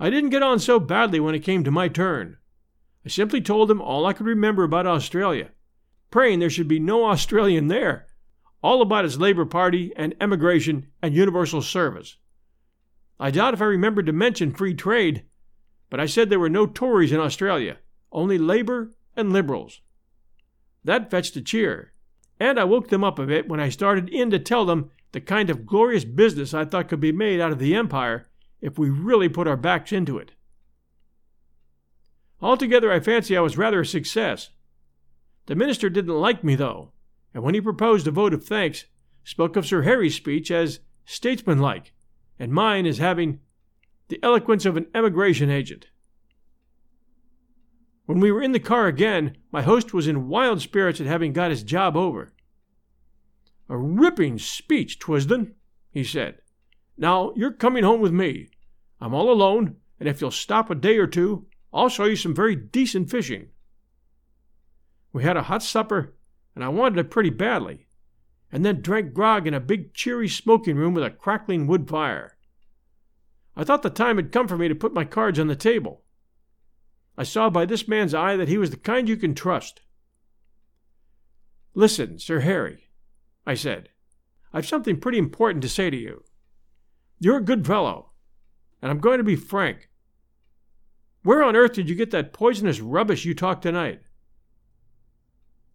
I 0.00 0.10
didn't 0.10 0.30
get 0.30 0.42
on 0.42 0.58
so 0.58 0.80
badly 0.80 1.20
when 1.20 1.32
it 1.32 1.44
came 1.44 1.62
to 1.62 1.70
my 1.70 1.86
turn. 1.86 2.38
I 3.06 3.08
simply 3.08 3.40
told 3.40 3.70
him 3.70 3.80
all 3.80 4.04
I 4.04 4.14
could 4.14 4.26
remember 4.26 4.64
about 4.64 4.88
Australia, 4.88 5.52
praying 6.10 6.40
there 6.40 6.50
should 6.50 6.66
be 6.66 6.80
no 6.80 7.04
Australian 7.04 7.68
there, 7.68 8.08
all 8.60 8.82
about 8.82 9.04
its 9.04 9.18
Labour 9.18 9.46
Party 9.46 9.92
and 9.94 10.16
emigration 10.20 10.88
and 11.00 11.14
universal 11.14 11.62
service. 11.62 12.16
I 13.20 13.30
doubt 13.30 13.54
if 13.54 13.62
I 13.62 13.66
remembered 13.66 14.06
to 14.06 14.12
mention 14.12 14.52
free 14.52 14.74
trade, 14.74 15.22
but 15.88 16.00
I 16.00 16.06
said 16.06 16.30
there 16.30 16.40
were 16.40 16.50
no 16.50 16.66
Tories 16.66 17.12
in 17.12 17.20
Australia, 17.20 17.78
only 18.10 18.38
Labour 18.38 18.90
and 19.16 19.32
Liberals. 19.32 19.82
That 20.84 21.10
fetched 21.10 21.36
a 21.36 21.42
cheer, 21.42 21.92
and 22.38 22.60
I 22.60 22.64
woke 22.64 22.88
them 22.88 23.02
up 23.02 23.18
a 23.18 23.26
bit 23.26 23.48
when 23.48 23.60
I 23.60 23.70
started 23.70 24.08
in 24.08 24.30
to 24.30 24.38
tell 24.38 24.64
them 24.64 24.90
the 25.12 25.20
kind 25.20 25.48
of 25.48 25.66
glorious 25.66 26.04
business 26.04 26.52
I 26.52 26.64
thought 26.64 26.88
could 26.88 27.00
be 27.00 27.12
made 27.12 27.40
out 27.40 27.52
of 27.52 27.58
the 27.58 27.74
Empire 27.74 28.26
if 28.60 28.78
we 28.78 28.90
really 28.90 29.28
put 29.28 29.48
our 29.48 29.56
backs 29.56 29.92
into 29.92 30.18
it. 30.18 30.32
Altogether, 32.42 32.92
I 32.92 33.00
fancy 33.00 33.36
I 33.36 33.40
was 33.40 33.56
rather 33.56 33.80
a 33.80 33.86
success. 33.86 34.50
The 35.46 35.54
minister 35.54 35.88
didn't 35.88 36.14
like 36.14 36.44
me, 36.44 36.54
though, 36.54 36.92
and 37.32 37.42
when 37.42 37.54
he 37.54 37.60
proposed 37.60 38.06
a 38.06 38.10
vote 38.10 38.34
of 38.34 38.44
thanks, 38.44 38.84
spoke 39.22 39.56
of 39.56 39.66
Sir 39.66 39.82
Harry's 39.82 40.14
speech 40.14 40.50
as 40.50 40.80
statesmanlike, 41.06 41.92
and 42.38 42.52
mine 42.52 42.86
as 42.86 42.98
having 42.98 43.40
the 44.08 44.18
eloquence 44.22 44.66
of 44.66 44.76
an 44.76 44.86
emigration 44.94 45.50
agent. 45.50 45.86
When 48.06 48.20
we 48.20 48.30
were 48.30 48.42
in 48.42 48.52
the 48.52 48.60
car 48.60 48.86
again, 48.86 49.36
my 49.50 49.62
host 49.62 49.94
was 49.94 50.06
in 50.06 50.28
wild 50.28 50.60
spirits 50.60 51.00
at 51.00 51.06
having 51.06 51.32
got 51.32 51.50
his 51.50 51.62
job 51.62 51.96
over. 51.96 52.32
A 53.68 53.78
ripping 53.78 54.38
speech, 54.38 54.98
Twisdon, 54.98 55.54
he 55.90 56.04
said. 56.04 56.38
Now 56.98 57.32
you're 57.34 57.52
coming 57.52 57.82
home 57.82 58.00
with 58.00 58.12
me. 58.12 58.48
I'm 59.00 59.14
all 59.14 59.30
alone, 59.30 59.76
and 59.98 60.08
if 60.08 60.20
you'll 60.20 60.30
stop 60.30 60.68
a 60.68 60.74
day 60.74 60.98
or 60.98 61.06
two, 61.06 61.46
I'll 61.72 61.88
show 61.88 62.04
you 62.04 62.16
some 62.16 62.34
very 62.34 62.54
decent 62.54 63.10
fishing. 63.10 63.48
We 65.12 65.22
had 65.22 65.36
a 65.36 65.44
hot 65.44 65.62
supper, 65.62 66.14
and 66.54 66.62
I 66.62 66.68
wanted 66.68 66.98
it 66.98 67.10
pretty 67.10 67.30
badly, 67.30 67.86
and 68.52 68.64
then 68.64 68.82
drank 68.82 69.14
grog 69.14 69.46
in 69.46 69.54
a 69.54 69.60
big 69.60 69.94
cheery 69.94 70.28
smoking 70.28 70.76
room 70.76 70.92
with 70.92 71.04
a 71.04 71.10
crackling 71.10 71.66
wood 71.66 71.88
fire. 71.88 72.36
I 73.56 73.64
thought 73.64 73.82
the 73.82 73.90
time 73.90 74.16
had 74.16 74.30
come 74.30 74.46
for 74.46 74.58
me 74.58 74.68
to 74.68 74.74
put 74.74 74.92
my 74.92 75.04
cards 75.04 75.38
on 75.38 75.46
the 75.46 75.56
table. 75.56 76.03
I 77.16 77.22
saw 77.22 77.50
by 77.50 77.64
this 77.64 77.86
man's 77.86 78.14
eye 78.14 78.36
that 78.36 78.48
he 78.48 78.58
was 78.58 78.70
the 78.70 78.76
kind 78.76 79.08
you 79.08 79.16
can 79.16 79.34
trust. 79.34 79.82
Listen, 81.74 82.18
Sir 82.18 82.40
Harry, 82.40 82.88
I 83.46 83.54
said, 83.54 83.90
I've 84.52 84.66
something 84.66 85.00
pretty 85.00 85.18
important 85.18 85.62
to 85.62 85.68
say 85.68 85.90
to 85.90 85.96
you. 85.96 86.24
You're 87.18 87.38
a 87.38 87.44
good 87.44 87.66
fellow, 87.66 88.12
and 88.80 88.90
I'm 88.90 88.98
going 88.98 89.18
to 89.18 89.24
be 89.24 89.36
frank. 89.36 89.88
Where 91.22 91.42
on 91.42 91.56
earth 91.56 91.72
did 91.72 91.88
you 91.88 91.94
get 91.94 92.10
that 92.10 92.32
poisonous 92.32 92.80
rubbish 92.80 93.24
you 93.24 93.34
talked 93.34 93.62
tonight? 93.62 94.02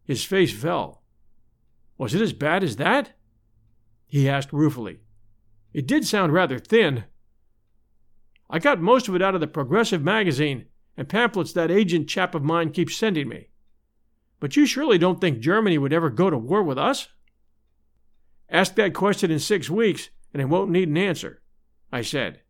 His 0.06 0.24
face 0.24 0.54
fell. 0.54 1.04
Was 1.98 2.14
it 2.14 2.22
as 2.22 2.34
bad 2.34 2.64
as 2.64 2.78
that? 2.78 3.14
He 4.08 4.30
asked 4.30 4.54
ruefully. 4.54 5.00
It 5.74 5.88
did 5.88 6.06
sound 6.06 6.34
rather 6.34 6.60
thin. 6.60 7.06
I 8.50 8.60
got 8.60 8.82
most 8.82 9.08
of 9.08 9.16
it 9.16 9.22
out 9.22 9.36
of 9.36 9.42
the 9.42 9.48
Progressive 9.48 10.02
magazine 10.02 10.66
and 10.98 11.08
pamphlets 11.08 11.54
that 11.54 11.72
agent 11.72 12.10
chap 12.10 12.36
of 12.36 12.44
mine 12.44 12.72
keeps 12.72 12.96
sending 12.96 13.28
me. 13.30 13.50
But 14.40 14.56
you 14.56 14.66
surely 14.66 14.98
don't 14.98 15.20
think 15.20 15.40
Germany 15.40 15.78
would 15.78 15.94
ever 15.94 16.10
go 16.10 16.30
to 16.30 16.38
war 16.38 16.64
with 16.64 16.78
us? 16.78 17.10
Ask 18.50 18.76
that 18.76 18.94
question 18.94 19.32
in 19.32 19.40
six 19.40 19.70
weeks, 19.70 20.10
and 20.34 20.42
it 20.42 20.46
won't 20.46 20.72
need 20.72 20.88
an 20.88 20.98
answer, 20.98 21.42
I 21.92 22.02
said. 22.02 22.42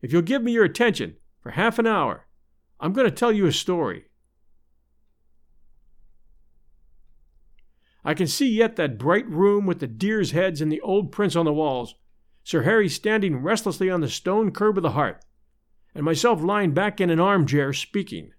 If 0.00 0.12
you'll 0.12 0.22
give 0.22 0.42
me 0.42 0.52
your 0.52 0.64
attention 0.64 1.16
for 1.40 1.50
half 1.50 1.78
an 1.78 1.86
hour, 1.86 2.26
I'm 2.80 2.92
going 2.92 3.08
to 3.08 3.14
tell 3.14 3.32
you 3.32 3.46
a 3.46 3.52
story. 3.52 4.06
I 8.04 8.14
can 8.14 8.26
see 8.26 8.48
yet 8.48 8.76
that 8.76 8.98
bright 8.98 9.28
room 9.28 9.64
with 9.64 9.78
the 9.78 9.86
deer's 9.86 10.32
heads 10.32 10.60
and 10.60 10.70
the 10.70 10.80
old 10.80 11.12
prints 11.12 11.36
on 11.36 11.44
the 11.44 11.52
walls, 11.52 11.94
Sir 12.42 12.62
Harry 12.62 12.88
standing 12.88 13.36
restlessly 13.36 13.88
on 13.88 14.00
the 14.00 14.08
stone 14.08 14.50
curb 14.50 14.76
of 14.76 14.82
the 14.82 14.90
hearth, 14.90 15.24
and 15.94 16.04
myself 16.04 16.42
lying 16.42 16.72
back 16.72 17.00
in 17.00 17.10
an 17.10 17.20
armchair 17.20 17.72
speaking. 17.72 18.32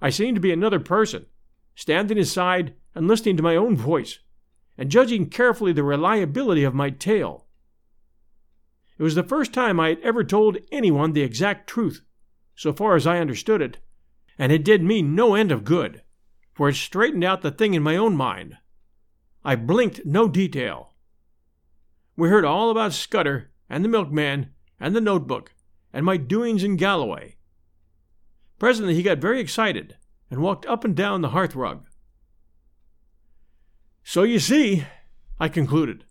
I 0.00 0.10
seemed 0.10 0.36
to 0.36 0.40
be 0.40 0.52
another 0.52 0.80
person, 0.80 1.26
standing 1.74 2.18
aside 2.18 2.74
and 2.94 3.06
listening 3.06 3.36
to 3.36 3.42
my 3.42 3.56
own 3.56 3.76
voice, 3.76 4.18
and 4.76 4.90
judging 4.90 5.30
carefully 5.30 5.72
the 5.72 5.84
reliability 5.84 6.64
of 6.64 6.74
my 6.74 6.90
tale. 6.90 7.46
It 8.98 9.02
was 9.02 9.14
the 9.14 9.22
first 9.22 9.52
time 9.52 9.78
I 9.78 9.90
had 9.90 10.00
ever 10.00 10.24
told 10.24 10.58
anyone 10.70 11.12
the 11.12 11.22
exact 11.22 11.68
truth, 11.68 12.02
so 12.54 12.72
far 12.72 12.96
as 12.96 13.06
I 13.06 13.18
understood 13.18 13.62
it, 13.62 13.78
and 14.38 14.50
it 14.50 14.64
did 14.64 14.82
me 14.82 15.02
no 15.02 15.34
end 15.34 15.52
of 15.52 15.64
good, 15.64 16.02
for 16.52 16.68
it 16.68 16.74
straightened 16.74 17.24
out 17.24 17.42
the 17.42 17.50
thing 17.50 17.74
in 17.74 17.82
my 17.82 17.96
own 17.96 18.16
mind. 18.16 18.58
I 19.44 19.56
blinked 19.56 20.04
no 20.04 20.28
detail. 20.28 20.94
We 22.16 22.28
heard 22.28 22.44
all 22.44 22.70
about 22.70 22.92
Scudder 22.92 23.50
and 23.68 23.84
the 23.84 23.88
milkman 23.88 24.50
and 24.78 24.94
the 24.94 25.00
notebook 25.00 25.54
and 25.92 26.04
my 26.04 26.16
doings 26.16 26.64
in 26.64 26.76
Galloway. 26.76 27.36
Presently 28.58 28.94
he 28.94 29.02
got 29.02 29.18
very 29.18 29.40
excited 29.40 29.96
and 30.30 30.40
walked 30.40 30.66
up 30.66 30.84
and 30.84 30.96
down 30.96 31.20
the 31.20 31.30
hearth 31.30 31.54
rug. 31.54 31.86
So 34.04 34.22
you 34.22 34.38
see, 34.38 34.84
I 35.38 35.48
concluded, 35.48 36.04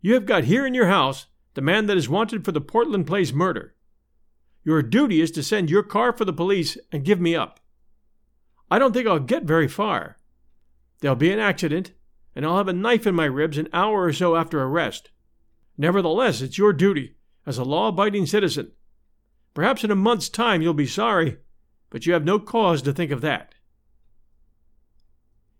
you 0.00 0.14
have 0.14 0.26
got 0.26 0.44
here 0.44 0.66
in 0.66 0.74
your 0.74 0.86
house 0.86 1.26
the 1.54 1.62
man 1.62 1.86
that 1.86 1.96
is 1.96 2.08
wanted 2.08 2.44
for 2.44 2.52
the 2.52 2.60
Portland 2.60 3.06
Place 3.06 3.32
murder. 3.32 3.74
Your 4.62 4.82
duty 4.82 5.20
is 5.20 5.30
to 5.32 5.42
send 5.42 5.70
your 5.70 5.82
car 5.82 6.12
for 6.12 6.24
the 6.24 6.32
police 6.32 6.76
and 6.92 7.04
give 7.04 7.20
me 7.20 7.34
up. 7.34 7.60
I 8.70 8.78
don't 8.78 8.92
think 8.92 9.06
I'll 9.06 9.18
get 9.18 9.44
very 9.44 9.68
far. 9.68 10.16
There'll 11.00 11.16
be 11.16 11.32
an 11.32 11.38
accident, 11.38 11.92
and 12.34 12.44
I'll 12.44 12.56
have 12.56 12.68
a 12.68 12.72
knife 12.72 13.06
in 13.06 13.14
my 13.14 13.24
ribs 13.24 13.58
an 13.58 13.68
hour 13.72 14.04
or 14.04 14.12
so 14.12 14.36
after 14.36 14.62
arrest. 14.62 15.10
Nevertheless, 15.78 16.40
it's 16.40 16.58
your 16.58 16.72
duty 16.72 17.16
as 17.46 17.58
a 17.58 17.64
law 17.64 17.88
abiding 17.88 18.26
citizen. 18.26 18.72
Perhaps 19.56 19.84
in 19.84 19.90
a 19.90 19.96
month's 19.96 20.28
time 20.28 20.60
you'll 20.60 20.74
be 20.74 20.86
sorry, 20.86 21.38
but 21.88 22.04
you 22.04 22.12
have 22.12 22.26
no 22.26 22.38
cause 22.38 22.82
to 22.82 22.92
think 22.92 23.10
of 23.10 23.22
that. 23.22 23.54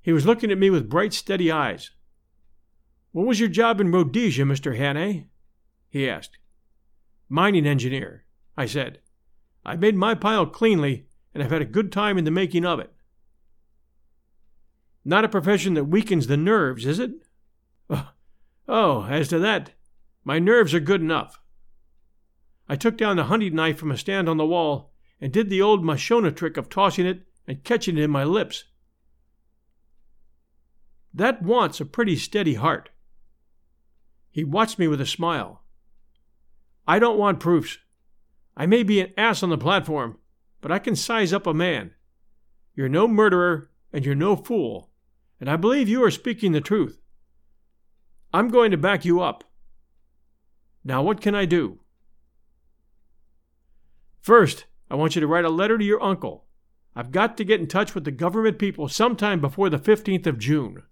He 0.02 0.12
was 0.12 0.26
looking 0.26 0.52
at 0.52 0.58
me 0.58 0.68
with 0.68 0.90
bright, 0.90 1.14
steady 1.14 1.50
eyes. 1.50 1.92
What 3.12 3.26
was 3.26 3.40
your 3.40 3.48
job 3.48 3.80
in 3.80 3.90
Rhodesia, 3.90 4.42
Mr. 4.42 4.76
Hannay? 4.76 5.28
he 5.88 6.10
asked. 6.10 6.36
Mining 7.30 7.66
engineer, 7.66 8.26
I 8.54 8.66
said. 8.66 8.98
I've 9.64 9.80
made 9.80 9.96
my 9.96 10.14
pile 10.14 10.44
cleanly, 10.44 11.06
and 11.32 11.42
I've 11.42 11.50
had 11.50 11.62
a 11.62 11.64
good 11.64 11.90
time 11.90 12.18
in 12.18 12.24
the 12.26 12.30
making 12.30 12.66
of 12.66 12.78
it. 12.78 12.92
Not 15.06 15.24
a 15.24 15.28
profession 15.30 15.72
that 15.72 15.84
weakens 15.84 16.26
the 16.26 16.36
nerves, 16.36 16.84
is 16.84 16.98
it? 16.98 17.12
Oh 18.68 19.04
as 19.04 19.28
to 19.28 19.38
that, 19.38 19.70
my 20.22 20.38
nerves 20.38 20.74
are 20.74 20.80
good 20.80 21.00
enough. 21.00 21.40
I 22.68 22.76
took 22.76 22.96
down 22.96 23.16
the 23.16 23.24
hunting 23.24 23.54
knife 23.54 23.78
from 23.78 23.90
a 23.90 23.96
stand 23.96 24.28
on 24.28 24.36
the 24.36 24.46
wall 24.46 24.92
and 25.20 25.32
did 25.32 25.48
the 25.48 25.62
old 25.62 25.84
Mashona 25.84 26.34
trick 26.34 26.56
of 26.56 26.68
tossing 26.68 27.06
it 27.06 27.22
and 27.46 27.64
catching 27.64 27.96
it 27.96 28.02
in 28.02 28.10
my 28.10 28.24
lips. 28.24 28.64
That 31.14 31.42
wants 31.42 31.80
a 31.80 31.86
pretty 31.86 32.16
steady 32.16 32.54
heart. 32.54 32.90
He 34.30 34.44
watched 34.44 34.78
me 34.78 34.88
with 34.88 35.00
a 35.00 35.06
smile. 35.06 35.62
I 36.86 36.98
don't 36.98 37.18
want 37.18 37.40
proofs. 37.40 37.78
I 38.56 38.66
may 38.66 38.82
be 38.82 39.00
an 39.00 39.12
ass 39.16 39.42
on 39.42 39.50
the 39.50 39.58
platform, 39.58 40.18
but 40.60 40.70
I 40.70 40.78
can 40.78 40.96
size 40.96 41.32
up 41.32 41.46
a 41.46 41.54
man. 41.54 41.92
You're 42.74 42.88
no 42.88 43.08
murderer, 43.08 43.70
and 43.92 44.04
you're 44.04 44.14
no 44.14 44.36
fool, 44.36 44.90
and 45.40 45.48
I 45.48 45.56
believe 45.56 45.88
you 45.88 46.04
are 46.04 46.10
speaking 46.10 46.52
the 46.52 46.60
truth. 46.60 47.00
I'm 48.34 48.48
going 48.48 48.70
to 48.72 48.76
back 48.76 49.04
you 49.04 49.20
up. 49.20 49.44
Now, 50.84 51.02
what 51.02 51.22
can 51.22 51.34
I 51.34 51.46
do? 51.46 51.80
First, 54.26 54.64
I 54.90 54.96
want 54.96 55.14
you 55.14 55.20
to 55.20 55.26
write 55.28 55.44
a 55.44 55.50
letter 55.50 55.78
to 55.78 55.84
your 55.84 56.02
uncle. 56.02 56.46
I've 56.96 57.12
got 57.12 57.36
to 57.36 57.44
get 57.44 57.60
in 57.60 57.68
touch 57.68 57.94
with 57.94 58.02
the 58.02 58.10
government 58.10 58.58
people 58.58 58.88
sometime 58.88 59.40
before 59.40 59.70
the 59.70 59.78
15th 59.78 60.26
of 60.26 60.40
June. 60.40 60.82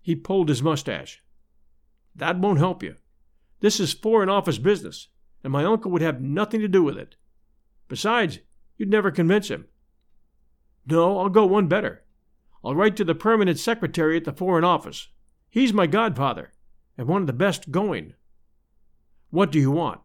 He 0.00 0.14
pulled 0.14 0.50
his 0.50 0.62
mustache. 0.62 1.20
That 2.14 2.38
won't 2.38 2.60
help 2.60 2.84
you. 2.84 2.94
This 3.58 3.80
is 3.80 3.92
Foreign 3.92 4.28
Office 4.28 4.58
business, 4.58 5.08
and 5.42 5.52
my 5.52 5.64
uncle 5.64 5.90
would 5.90 6.00
have 6.00 6.20
nothing 6.20 6.60
to 6.60 6.68
do 6.68 6.84
with 6.84 6.96
it. 6.96 7.16
Besides, 7.88 8.38
you'd 8.76 8.88
never 8.88 9.10
convince 9.10 9.48
him. 9.48 9.66
No, 10.86 11.18
I'll 11.18 11.28
go 11.28 11.44
one 11.44 11.66
better. 11.66 12.04
I'll 12.64 12.76
write 12.76 12.94
to 12.98 13.04
the 13.04 13.16
permanent 13.16 13.58
secretary 13.58 14.16
at 14.16 14.22
the 14.22 14.32
Foreign 14.32 14.62
Office. 14.62 15.08
He's 15.50 15.72
my 15.72 15.88
godfather, 15.88 16.52
and 16.96 17.08
one 17.08 17.22
of 17.22 17.26
the 17.26 17.32
best 17.32 17.72
going. 17.72 18.14
What 19.30 19.50
do 19.50 19.58
you 19.58 19.72
want? 19.72 20.02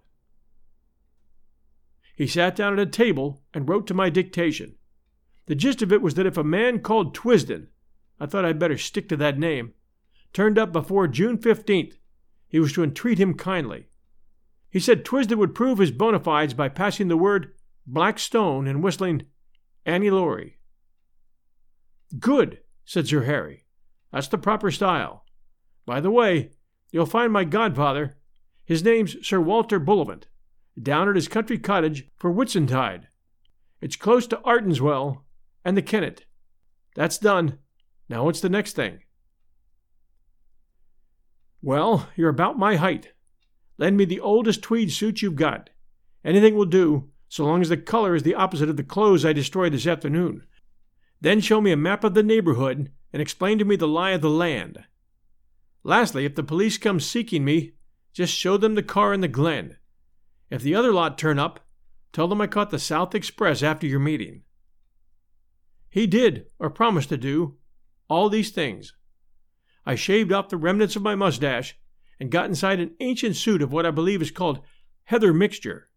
He 2.19 2.27
sat 2.27 2.53
down 2.53 2.73
at 2.73 2.79
a 2.79 2.85
table 2.85 3.41
and 3.53 3.69
wrote 3.69 3.87
to 3.87 3.93
my 3.93 4.09
dictation. 4.09 4.75
The 5.45 5.55
gist 5.55 5.81
of 5.81 5.93
it 5.93 6.01
was 6.01 6.15
that 6.15 6.25
if 6.25 6.35
a 6.35 6.43
man 6.43 6.81
called 6.81 7.15
Twisdon, 7.15 7.69
I 8.19 8.25
thought 8.25 8.43
I'd 8.43 8.59
better 8.59 8.77
stick 8.77 9.07
to 9.07 9.15
that 9.15 9.39
name, 9.39 9.73
turned 10.33 10.59
up 10.59 10.73
before 10.73 11.07
June 11.07 11.37
15th, 11.37 11.93
he 12.49 12.59
was 12.59 12.73
to 12.73 12.83
entreat 12.83 13.19
him 13.19 13.35
kindly. 13.35 13.87
He 14.69 14.81
said 14.81 15.05
Twisdon 15.05 15.39
would 15.39 15.55
prove 15.55 15.77
his 15.77 15.91
bona 15.91 16.19
fides 16.19 16.53
by 16.53 16.67
passing 16.67 17.07
the 17.07 17.15
word 17.15 17.53
Black 17.87 18.19
Stone 18.19 18.67
and 18.67 18.83
whistling 18.83 19.25
Annie 19.85 20.11
Laurie. 20.11 20.59
Good, 22.19 22.59
said 22.83 23.07
Sir 23.07 23.23
Harry. 23.23 23.63
That's 24.11 24.27
the 24.27 24.37
proper 24.37 24.71
style. 24.71 25.23
By 25.85 26.01
the 26.01 26.11
way, 26.11 26.51
you'll 26.91 27.05
find 27.05 27.31
my 27.31 27.45
godfather, 27.45 28.17
his 28.65 28.83
name's 28.83 29.25
Sir 29.25 29.39
Walter 29.39 29.79
Bullivant, 29.79 30.27
down 30.81 31.09
at 31.09 31.15
his 31.15 31.27
country 31.27 31.57
cottage 31.57 32.07
for 32.15 32.31
Whitsuntide. 32.31 33.07
It's 33.81 33.95
close 33.95 34.27
to 34.27 34.37
Artinswell 34.37 35.23
and 35.63 35.77
the 35.77 35.81
Kennet. 35.81 36.25
That's 36.95 37.17
done. 37.17 37.59
Now 38.09 38.25
what's 38.25 38.41
the 38.41 38.49
next 38.49 38.73
thing? 38.73 38.99
Well, 41.61 42.09
you're 42.15 42.29
about 42.29 42.57
my 42.57 42.75
height. 42.75 43.11
Lend 43.77 43.97
me 43.97 44.05
the 44.05 44.19
oldest 44.19 44.61
tweed 44.61 44.91
suit 44.91 45.21
you've 45.21 45.35
got. 45.35 45.69
Anything 46.23 46.55
will 46.55 46.65
do, 46.65 47.09
so 47.27 47.45
long 47.45 47.61
as 47.61 47.69
the 47.69 47.77
color 47.77 48.15
is 48.15 48.23
the 48.23 48.35
opposite 48.35 48.69
of 48.69 48.77
the 48.77 48.83
clothes 48.83 49.25
I 49.25 49.33
destroyed 49.33 49.73
this 49.73 49.87
afternoon. 49.87 50.43
Then 51.21 51.41
show 51.41 51.61
me 51.61 51.71
a 51.71 51.77
map 51.77 52.03
of 52.03 52.13
the 52.13 52.23
neighborhood 52.23 52.91
and 53.11 53.21
explain 53.21 53.57
to 53.59 53.65
me 53.65 53.75
the 53.75 53.87
lie 53.87 54.11
of 54.11 54.21
the 54.21 54.29
land. 54.29 54.83
Lastly, 55.83 56.25
if 56.25 56.35
the 56.35 56.43
police 56.43 56.77
come 56.77 56.99
seeking 56.99 57.43
me, 57.43 57.73
just 58.13 58.33
show 58.33 58.57
them 58.57 58.75
the 58.75 58.83
car 58.83 59.13
in 59.13 59.21
the 59.21 59.27
glen. 59.27 59.77
If 60.49 60.61
the 60.61 60.75
other 60.75 60.91
lot 60.91 61.17
turn 61.17 61.39
up, 61.39 61.67
tell 62.11 62.27
them 62.27 62.41
I 62.41 62.47
caught 62.47 62.69
the 62.69 62.79
South 62.79 63.13
Express 63.13 63.61
after 63.61 63.85
your 63.85 63.99
meeting. 63.99 64.43
He 65.89 66.07
did, 66.07 66.47
or 66.59 66.69
promised 66.69 67.09
to 67.09 67.17
do, 67.17 67.57
all 68.09 68.29
these 68.29 68.51
things. 68.51 68.93
I 69.85 69.95
shaved 69.95 70.31
off 70.31 70.49
the 70.49 70.57
remnants 70.57 70.95
of 70.95 71.01
my 71.01 71.15
mustache 71.15 71.75
and 72.19 72.31
got 72.31 72.45
inside 72.45 72.79
an 72.79 72.95
ancient 72.99 73.35
suit 73.35 73.61
of 73.61 73.71
what 73.71 73.85
I 73.85 73.91
believe 73.91 74.21
is 74.21 74.31
called 74.31 74.61
heather 75.05 75.33
mixture. 75.33 75.89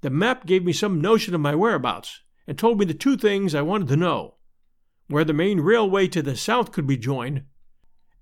The 0.00 0.10
map 0.10 0.46
gave 0.46 0.64
me 0.64 0.72
some 0.72 1.00
notion 1.00 1.34
of 1.34 1.40
my 1.40 1.54
whereabouts 1.54 2.22
and 2.46 2.58
told 2.58 2.78
me 2.78 2.84
the 2.84 2.94
two 2.94 3.16
things 3.16 3.54
I 3.54 3.62
wanted 3.62 3.88
to 3.88 3.96
know 3.96 4.36
where 5.08 5.24
the 5.24 5.32
main 5.32 5.60
railway 5.60 6.06
to 6.06 6.22
the 6.22 6.36
south 6.36 6.70
could 6.70 6.86
be 6.86 6.96
joined, 6.96 7.42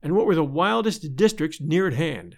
and 0.02 0.14
what 0.14 0.24
were 0.24 0.36
the 0.36 0.44
wildest 0.44 1.16
districts 1.16 1.60
near 1.60 1.88
at 1.88 1.94
hand. 1.94 2.36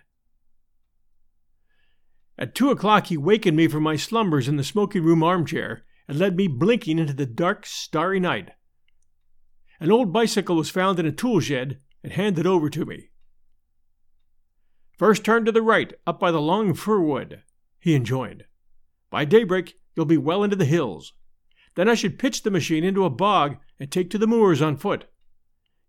At 2.39 2.55
two 2.55 2.71
o'clock, 2.71 3.09
he 3.09 3.17
wakened 3.17 3.57
me 3.57 3.67
from 3.67 3.83
my 3.83 3.97
slumbers 3.97 4.47
in 4.47 4.57
the 4.57 4.65
smoking 4.65 5.03
room 5.03 5.25
armchair 5.25 5.85
and 6.07 6.19
led 6.19 6.37
me 6.37 6.47
blinking 6.47 6.99
into 6.99 7.13
the 7.13 7.27
dark, 7.27 7.67
starry 7.67 8.21
night. 8.21 8.51
An 9.81 9.91
old 9.91 10.13
bicycle 10.13 10.57
was 10.57 10.71
found 10.71 11.01
in 11.01 11.07
a 11.07 11.13
tool 11.13 11.41
shed 11.41 11.81
and 12.03 12.13
handed 12.13 12.47
over 12.47 12.71
to 12.71 12.85
me. 12.85 13.11
First 14.97 15.25
turn 15.25 15.45
to 15.45 15.53
the 15.53 15.63
right, 15.63 15.93
up 16.07 16.19
by 16.21 16.31
the 16.31 16.41
long 16.41 16.75
fir 16.75 17.01
wood, 17.01 17.43
he 17.79 17.95
enjoined. 17.95 18.45
By 19.11 19.25
daybreak, 19.25 19.75
you'll 19.95 20.07
be 20.07 20.17
well 20.17 20.45
into 20.45 20.57
the 20.57 20.65
hills. 20.65 21.13
Then 21.75 21.89
I 21.89 21.95
should 21.95 22.19
pitch 22.19 22.43
the 22.43 22.51
machine 22.51 22.85
into 22.85 23.05
a 23.05 23.11
bog 23.11 23.57
and 23.79 23.91
take 23.91 24.11
to 24.11 24.19
the 24.19 24.27
moors 24.27 24.63
on 24.63 24.77
foot. 24.77 25.07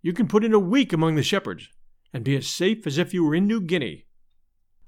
You 0.02 0.14
can 0.14 0.28
put 0.28 0.44
in 0.44 0.54
a 0.54 0.60
week 0.60 0.94
among 0.94 1.16
the 1.16 1.24
shepherds 1.24 1.70
and 2.14 2.24
be 2.24 2.36
as 2.36 2.48
safe 2.48 2.88
as 2.88 2.98
if 2.98 3.14
you 3.14 3.24
were 3.24 3.36
in 3.36 3.48
New 3.48 3.62
Guinea. 3.62 4.06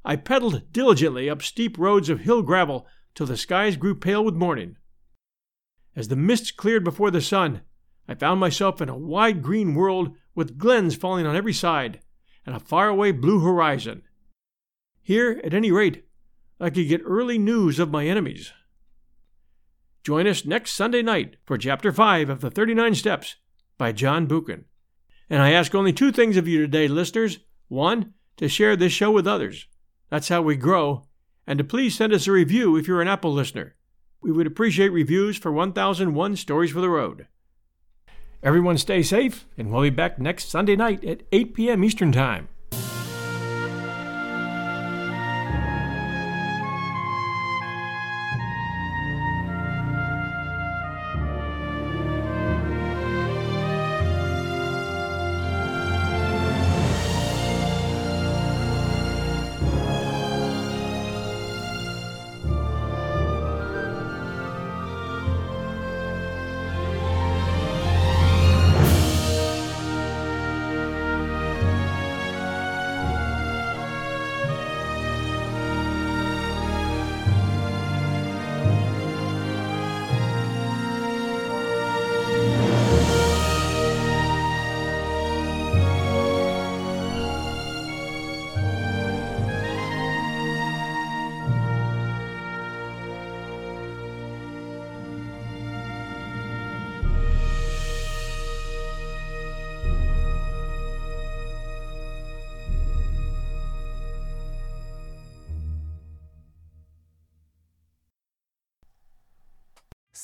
I 0.04 0.16
pedaled 0.16 0.72
diligently 0.72 1.30
up 1.30 1.42
steep 1.42 1.78
roads 1.78 2.10
of 2.10 2.22
hill 2.22 2.42
gravel 2.42 2.88
till 3.14 3.28
the 3.28 3.38
skies 3.38 3.78
grew 3.78 3.96
pale 3.96 4.24
with 4.24 4.36
morning. 4.36 4.78
As 5.96 6.08
the 6.08 6.16
mists 6.16 6.52
cleared 6.52 6.84
before 6.84 7.12
the 7.12 7.22
sun, 7.22 7.62
I 8.08 8.16
found 8.16 8.40
myself 8.40 8.82
in 8.82 8.90
a 8.90 8.98
wide 8.98 9.42
green 9.42 9.76
world 9.76 10.16
with 10.34 10.58
glens 10.58 10.96
falling 10.96 11.26
on 11.26 11.36
every 11.36 11.54
side 11.54 12.02
and 12.46 12.56
a 12.56 12.60
faraway 12.60 13.12
blue 13.12 13.40
horizon. 13.40 14.02
Here, 15.02 15.40
at 15.44 15.54
any 15.54 15.72
rate, 15.72 16.06
I 16.60 16.70
could 16.70 16.88
get 16.88 17.02
early 17.06 17.38
news 17.38 17.80
of 17.80 17.92
my 17.92 18.06
enemies. 18.06 18.54
Join 20.04 20.26
us 20.26 20.46
next 20.46 20.72
Sunday 20.72 21.02
night 21.02 21.36
for 21.46 21.58
Chapter 21.58 21.92
5 21.92 22.30
of 22.30 22.42
The 22.42 22.50
39 22.50 22.96
Steps 22.96 23.36
by 23.78 23.92
John 23.92 24.26
Buchan. 24.26 24.66
And 25.30 25.42
I 25.42 25.52
ask 25.52 25.76
only 25.76 25.94
two 25.94 26.12
things 26.12 26.38
of 26.38 26.48
you 26.48 26.60
today, 26.62 26.88
listeners. 26.88 27.40
One, 27.68 28.14
to 28.38 28.48
share 28.48 28.76
this 28.76 28.92
show 28.92 29.12
with 29.12 29.28
others. 29.28 29.68
That's 30.12 30.28
how 30.28 30.42
we 30.42 30.58
grow. 30.58 31.08
And 31.48 31.58
to 31.58 31.64
please 31.64 31.96
send 31.96 32.14
us 32.14 32.28
a 32.28 32.32
review 32.32 32.76
if 32.76 32.88
you're 32.88 33.02
an 33.02 33.08
Apple 33.08 33.34
listener. 33.34 33.76
We 34.22 34.32
would 34.32 34.46
appreciate 34.46 34.90
reviews 34.90 35.38
for 35.38 35.52
1001 35.52 36.36
Stories 36.36 36.72
for 36.72 36.82
the 36.82 36.90
Road. 36.90 37.28
Everyone 38.44 38.78
stay 38.78 39.02
safe, 39.02 39.48
and 39.58 39.72
we'll 39.72 39.82
be 39.82 39.90
back 39.90 40.20
next 40.20 40.50
Sunday 40.50 40.76
night 40.76 41.04
at 41.04 41.24
8 41.32 41.54
p.m. 41.54 41.84
Eastern 41.84 42.12
Time. 42.12 42.50